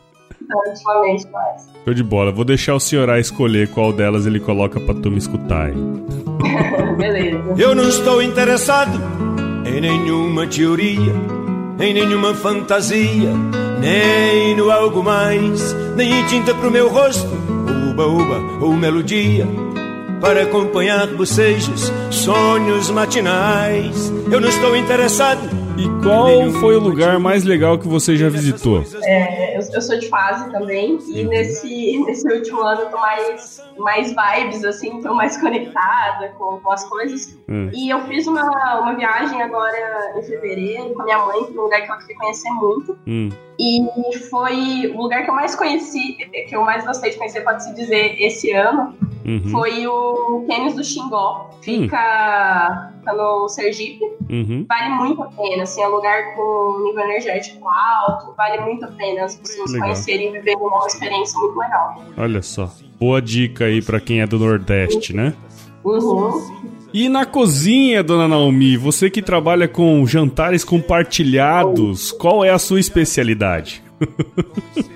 escutando 0.44 0.68
ultimamente 0.68 1.30
mais. 1.30 1.68
Show 1.84 1.94
de 1.94 2.02
bola. 2.02 2.30
Vou 2.32 2.44
deixar 2.44 2.74
o 2.74 2.80
senhor 2.80 3.08
escolher 3.18 3.68
qual 3.68 3.92
delas 3.92 4.26
ele 4.26 4.40
coloca 4.40 4.78
pra 4.80 4.94
tu 4.94 5.10
me 5.10 5.18
escutar 5.18 5.66
aí. 5.66 5.74
Beleza. 6.96 7.42
Eu 7.56 7.74
não 7.74 7.88
estou 7.88 8.22
interessado 8.22 9.00
em 9.66 9.80
nenhuma 9.80 10.46
teoria, 10.46 11.12
em 11.80 11.94
nenhuma 11.94 12.34
fantasia, 12.34 13.30
nem 13.80 14.56
no 14.56 14.70
algo 14.70 15.02
mais, 15.02 15.74
nem 15.96 16.20
em 16.20 16.26
tinta 16.26 16.54
pro 16.54 16.70
meu 16.70 16.88
rosto, 16.88 17.28
uba 17.90 18.06
uba 18.06 18.64
ou 18.64 18.72
melodia, 18.74 19.46
para 20.20 20.42
acompanhar 20.42 21.06
bocejos, 21.08 21.92
sonhos 22.10 22.90
matinais. 22.90 24.12
Eu 24.30 24.40
não 24.40 24.48
estou 24.48 24.76
interessado. 24.76 25.64
E 25.76 25.88
qual 26.04 26.52
foi 26.60 26.76
o 26.76 26.80
lugar 26.80 27.18
mais 27.18 27.42
legal 27.42 27.76
que 27.76 27.88
você 27.88 28.16
já 28.16 28.28
visitou? 28.28 28.84
É, 29.02 29.43
eu, 29.74 29.82
sou 29.82 29.98
de 29.98 30.08
fase 30.08 30.50
também, 30.50 30.98
e 31.08 31.24
nesse, 31.24 31.98
nesse 32.04 32.26
último 32.32 32.60
ano 32.62 32.82
eu 32.82 32.90
tô 32.90 32.98
mais, 32.98 33.62
mais 33.76 34.14
vibes, 34.14 34.64
assim, 34.64 35.00
tô 35.02 35.14
mais 35.14 35.36
conectada 35.36 36.28
com, 36.38 36.58
com 36.60 36.72
as 36.72 36.84
coisas. 36.88 37.36
Hum. 37.48 37.70
E 37.72 37.90
eu 37.90 38.00
fiz 38.02 38.26
uma, 38.26 38.80
uma 38.80 38.94
viagem 38.94 39.40
agora 39.42 40.14
em 40.16 40.22
fevereiro 40.22 40.94
com 40.94 41.02
a 41.02 41.04
minha 41.04 41.18
mãe, 41.26 41.44
pra 41.44 41.60
um 41.60 41.64
lugar 41.64 41.82
que 41.82 41.90
eu 41.92 41.98
queria 41.98 42.16
conhecer 42.16 42.50
muito. 42.50 42.98
Hum, 43.06 43.28
E 43.58 44.18
foi 44.30 44.92
o 44.94 45.02
lugar 45.02 45.24
que 45.24 45.30
eu 45.30 45.34
mais 45.34 45.54
conheci, 45.54 46.14
que 46.48 46.54
eu 46.54 46.62
mais 46.62 46.84
gostei 46.84 47.10
de 47.10 47.16
conhecer, 47.16 47.42
pode-se 47.42 47.74
dizer, 47.74 48.20
esse 48.20 48.50
ano, 48.52 48.94
uhum, 49.24 49.48
foi 49.50 49.86
o 49.86 50.44
Tênis 50.46 50.74
do 50.74 50.84
Xingó. 50.84 51.50
Fica, 51.62 52.90
fica 52.98 53.12
no 53.14 53.48
Sergipe. 53.48 54.04
uhum. 54.30 54.66
Vale 54.68 54.94
muito 54.94 55.22
a 55.22 55.26
pena, 55.26 55.62
assim, 55.62 55.82
é 55.82 55.88
um 55.88 55.92
lugar 55.92 56.34
com 56.34 56.82
nível 56.84 57.04
energético 57.04 57.68
alto, 57.68 58.34
vale 58.36 58.60
muito 58.62 58.84
a 58.84 58.88
pena 58.88 59.24
as 59.24 59.36
pessoas 59.36 59.70
Legal. 59.70 59.88
conhecerem 59.88 60.28
e 60.28 60.32
viverem 60.32 60.58
uma 60.58 60.86
experiência 60.86 61.38
muito 61.38 61.58
legal. 61.58 62.02
Olha 62.16 62.42
só. 62.42 62.70
Boa 62.98 63.20
dica 63.20 63.64
aí 63.64 63.82
pra 63.82 64.00
quem 64.00 64.20
é 64.20 64.26
do 64.26 64.38
Nordeste, 64.38 65.14
né? 65.14 65.34
Uhum. 65.84 66.74
E 66.92 67.08
na 67.08 67.26
cozinha, 67.26 68.02
dona 68.02 68.28
Naomi, 68.28 68.76
você 68.76 69.10
que 69.10 69.20
trabalha 69.20 69.66
com 69.66 70.06
jantares 70.06 70.64
compartilhados, 70.64 72.12
qual 72.12 72.44
é 72.44 72.50
a 72.50 72.58
sua 72.58 72.78
especialidade? 72.78 73.83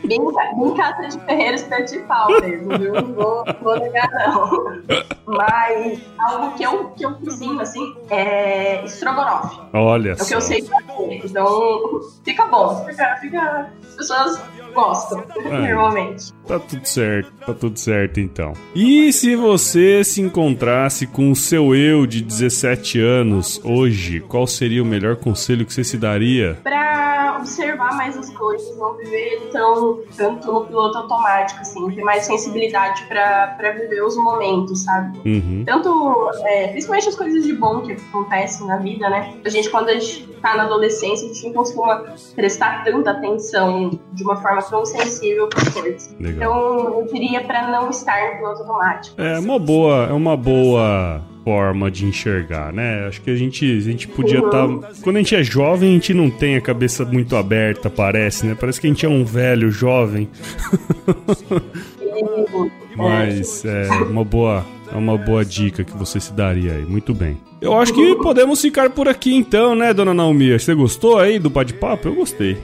Bem, 0.05 0.19
bem 0.21 0.75
casa 0.75 1.09
de 1.09 1.21
ferreiro 1.25 1.55
espeto 1.55 1.93
de 1.93 1.99
pau 2.01 2.29
mesmo, 2.41 2.79
viu? 2.79 2.93
Não 2.95 3.13
vou, 3.13 3.45
vou 3.63 3.79
negar 3.79 4.09
não. 4.11 4.83
Mas 5.27 6.01
algo 6.19 6.57
que 6.57 6.63
eu, 6.63 6.85
que 6.91 7.05
eu 7.05 7.13
cozinho, 7.15 7.61
assim, 7.61 7.95
é 8.11 8.83
estrogonofe. 8.85 9.59
Olha 9.75 10.11
É 10.11 10.15
o 10.15 10.17
que 10.17 10.25
só. 10.25 10.35
eu 10.37 10.41
sei 10.41 10.63
fazer. 10.63 11.21
Então, 11.25 12.01
fica 12.25 12.47
bom. 12.47 12.85
Fica, 12.87 13.17
fica... 13.21 13.71
As 13.91 13.97
pessoas 13.97 14.41
gostam, 14.75 15.25
É. 15.45 15.51
normalmente. 15.75 16.33
Tá 16.47 16.59
tudo 16.59 16.87
certo, 16.87 17.33
tá 17.45 17.53
tudo 17.53 17.79
certo 17.79 18.21
então. 18.21 18.53
E 18.75 19.13
se 19.13 19.35
você 19.37 20.03
se 20.05 20.21
encontrasse 20.23 21.07
com 21.07 21.31
o 21.31 21.37
seu 21.37 21.75
eu 21.75 22.07
de 22.07 22.23
17 22.23 23.01
anos 23.01 23.61
hoje, 23.65 24.21
qual 24.21 24.47
seria 24.47 24.83
o 24.83 24.87
melhor 24.87 25.17
conselho 25.17 25.67
que 25.67 25.73
você 25.75 25.83
se 25.85 25.99
daria? 25.99 26.59
Pra 26.63 27.08
observar 27.39 27.97
mais 27.97 28.17
as 28.17 28.31
coisas, 28.31 28.77
não 28.77 28.97
viver 28.97 29.49
tão, 29.53 30.01
tanto 30.17 30.53
no 30.53 30.67
piloto 30.67 30.99
automático, 30.99 31.61
assim, 31.61 31.91
ter 31.91 32.03
mais 32.03 32.25
sensibilidade 32.25 33.05
pra, 33.07 33.55
pra 33.59 33.73
viver 33.73 34.03
os 34.03 34.17
momentos, 34.17 34.85
sabe? 34.85 35.19
Uhum. 35.25 35.63
Tanto, 35.67 36.31
é, 36.45 36.69
principalmente 36.69 37.09
as 37.09 37.17
coisas 37.17 37.45
de 37.45 37.53
bom 37.55 37.81
que 37.81 37.93
acontecem 37.93 38.67
na 38.67 38.77
vida, 38.77 39.09
né? 39.09 39.35
A 39.45 39.49
gente, 39.49 39.71
quando 39.71 39.89
a 39.89 39.95
gente 39.95 40.27
tá 40.41 40.57
na 40.57 40.65
adolescência, 40.65 41.29
a 41.29 41.33
gente 41.33 41.47
não 41.47 41.53
costuma 41.53 42.05
prestar 42.35 42.85
tanta 42.85 43.11
atenção 43.11 43.99
de 44.13 44.23
uma 44.23 44.37
forma 44.37 44.63
tão 44.63 44.85
sensível 44.85 45.49
para 45.49 45.71
coisas. 45.71 46.15
Legal. 46.21 46.37
Então, 46.37 47.01
eu 47.01 47.07
diria 47.13 47.45
pra 47.45 47.69
não 47.69 47.91
estar 47.91 48.33
no 48.33 48.37
piloto 48.39 48.63
automático. 48.63 49.21
É 49.21 49.39
uma 49.39 49.59
boa, 49.59 50.07
é 50.07 50.13
uma 50.13 50.37
boa 50.37 51.23
forma 51.49 51.91
de 51.91 52.05
enxergar, 52.05 52.71
né? 52.75 53.07
Acho 53.09 53.23
que 53.23 53.31
a 53.31 53.35
gente, 53.35 53.65
a 53.65 53.81
gente 53.81 54.07
podia 54.07 54.41
estar. 54.41 54.69
Quando 55.01 55.17
a 55.17 55.19
gente 55.21 55.35
é 55.35 55.43
jovem, 55.43 55.89
a 55.89 55.93
gente 55.95 56.13
não 56.13 56.29
tem 56.29 56.57
a 56.57 56.61
cabeça 56.61 57.07
muito 57.07 57.35
aberta, 57.37 57.89
parece, 57.89 58.45
né? 58.45 58.55
Parece 58.55 58.79
que 58.79 58.87
a 58.87 58.91
gente 58.91 59.07
é 59.07 59.09
um 59.09 59.25
velho 59.25 59.71
jovem. 59.71 60.29
Mas 62.95 63.65
é 63.65 63.89
uma 64.11 64.23
boa, 64.25 64.63
é 64.93 64.95
uma 64.95 65.17
boa 65.17 65.43
dica 65.43 65.83
que 65.83 65.97
você 65.97 66.21
se 66.21 66.35
daria 66.35 66.75
aí. 66.75 66.85
Muito 66.85 67.15
bem. 67.15 67.39
Eu 67.63 67.73
acho 67.79 67.95
que 67.95 68.15
podemos 68.17 68.61
ficar 68.61 68.91
por 68.91 69.09
aqui 69.09 69.35
então, 69.35 69.75
né, 69.75 69.95
dona 69.95 70.13
Naomi? 70.13 70.53
Você 70.53 70.75
gostou 70.75 71.19
aí 71.19 71.39
do 71.39 71.49
bate-papo? 71.49 72.09
Eu 72.09 72.15
gostei. 72.15 72.59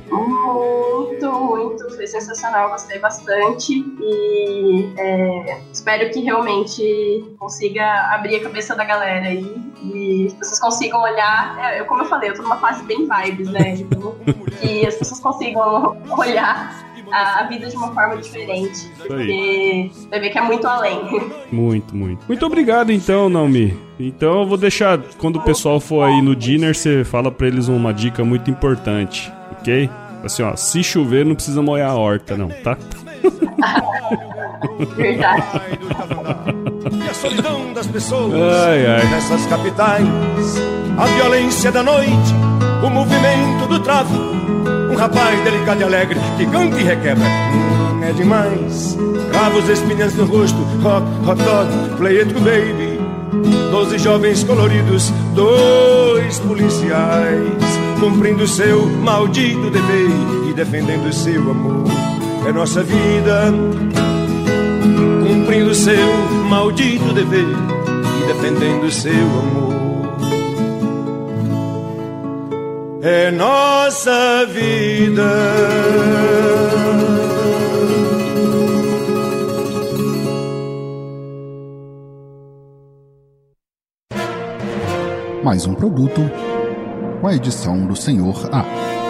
Foi 2.05 2.21
sensacional, 2.21 2.69
gostei 2.69 2.99
bastante. 2.99 3.73
E 3.73 4.93
é, 4.99 5.59
espero 5.73 6.11
que 6.11 6.21
realmente 6.21 7.25
consiga 7.39 8.11
abrir 8.13 8.37
a 8.37 8.43
cabeça 8.43 8.75
da 8.75 8.85
galera 8.85 9.27
aí. 9.27 9.57
E 9.83 10.27
as 10.27 10.35
pessoas 10.35 10.61
consigam 10.61 11.03
olhar. 11.03 11.59
é, 11.59 11.81
eu, 11.81 11.87
como 11.87 12.03
eu 12.03 12.05
falei, 12.07 12.29
eu 12.29 12.35
tô 12.35 12.43
numa 12.43 12.59
fase 12.59 12.85
bem 12.85 13.09
vibes, 13.09 13.49
né? 13.49 13.71
Então, 13.71 14.15
que 14.61 14.87
as 14.87 14.97
pessoas 14.97 15.19
consigam 15.19 15.97
olhar 16.19 16.85
a, 17.11 17.45
vida 17.45 17.71
de 17.71 17.77
uma 17.77 17.95
forma 17.95 18.19
diferente. 18.19 18.87
Porque 18.99 19.91
vai 20.11 20.21
ver 20.21 20.29
que 20.29 20.39
é 20.39 20.43
muito 20.43 20.67
além. 20.67 21.01
Muito, 21.51 21.97
muito. 21.97 22.27
Muito 22.27 22.45
obrigado 22.45 22.91
então, 22.91 23.29
Naomi. 23.29 23.79
Então 23.99 24.41
eu 24.41 24.47
vou 24.47 24.59
deixar, 24.59 24.99
quando 25.19 25.37
o 25.37 25.43
pessoal 25.43 25.79
for 25.79 26.03
aí 26.03 26.21
no 26.21 26.35
dinner, 26.35 26.75
você 26.75 27.05
fala 27.05 27.31
pra 27.31 27.47
eles 27.47 27.69
uma 27.69 27.95
dica 27.95 28.25
muito 28.25 28.51
importante, 28.51 29.33
ok? 29.53 29.89
Assim, 30.25 30.43
ó, 30.43 30.57
se 30.57 30.83
chover 30.83 31.25
não 31.25 31.35
precisa 31.35 31.61
molhar 31.61 31.91
a 31.91 31.95
horta, 31.95 32.37
não, 32.37 32.49
tá? 32.49 32.77
Verdade. 34.97 35.43
E 37.05 37.09
a 37.09 37.15
solidão 37.15 37.73
das 37.73 37.87
pessoas 37.87 38.33
Ai, 38.35 38.87
ai. 38.87 39.05
nessas 39.11 39.47
capitais, 39.47 40.07
a 40.99 41.07
violência 41.07 41.71
da 41.71 41.83
noite, 41.83 42.11
o 42.85 42.91
movimento 42.91 43.67
do 43.69 43.81
tráfico. 43.81 44.35
Um 44.91 44.97
rapaz 44.97 45.41
delicado 45.43 45.81
e 45.81 45.85
alegre 45.85 46.19
que 46.37 46.47
canta 46.47 46.79
e 46.81 46.85
requebra. 46.85 47.25
Hum, 47.25 48.03
é 48.05 48.13
demais. 48.13 48.97
Cravos, 49.31 49.69
espinhas 49.69 50.15
no 50.15 50.25
rosto, 50.25 50.59
hot, 50.85 51.05
hot 51.29 51.43
dog, 51.43 51.97
play 51.97 52.21
it 52.21 52.33
baby. 52.35 52.95
Doze 53.71 53.99
jovens 53.99 54.45
coloridos, 54.45 55.11
dois 55.35 56.39
policiais, 56.39 57.49
cumprindo 58.01 58.47
seu 58.47 58.87
maldito 58.87 59.71
dever 59.71 60.11
e 60.49 60.53
defendendo 60.53 61.13
seu 61.13 61.51
amor. 61.51 61.85
É 62.47 62.53
nossa 62.53 62.83
vida, 62.83 63.53
cumprindo 65.27 65.75
seu 65.75 66.09
maldito 66.49 67.13
dever 67.13 67.47
e 68.23 68.27
defendendo 68.27 68.91
seu 68.91 69.13
amor. 69.13 69.75
É 73.03 73.31
nossa 73.31 74.47
vida. 74.47 75.23
Mais 85.43 85.67
um 85.67 85.75
produto 85.75 86.23
com 87.25 87.29
a 87.29 87.35
edição 87.35 87.87
do 87.87 87.97
Senhor 87.97 88.51
A. 88.53 89.04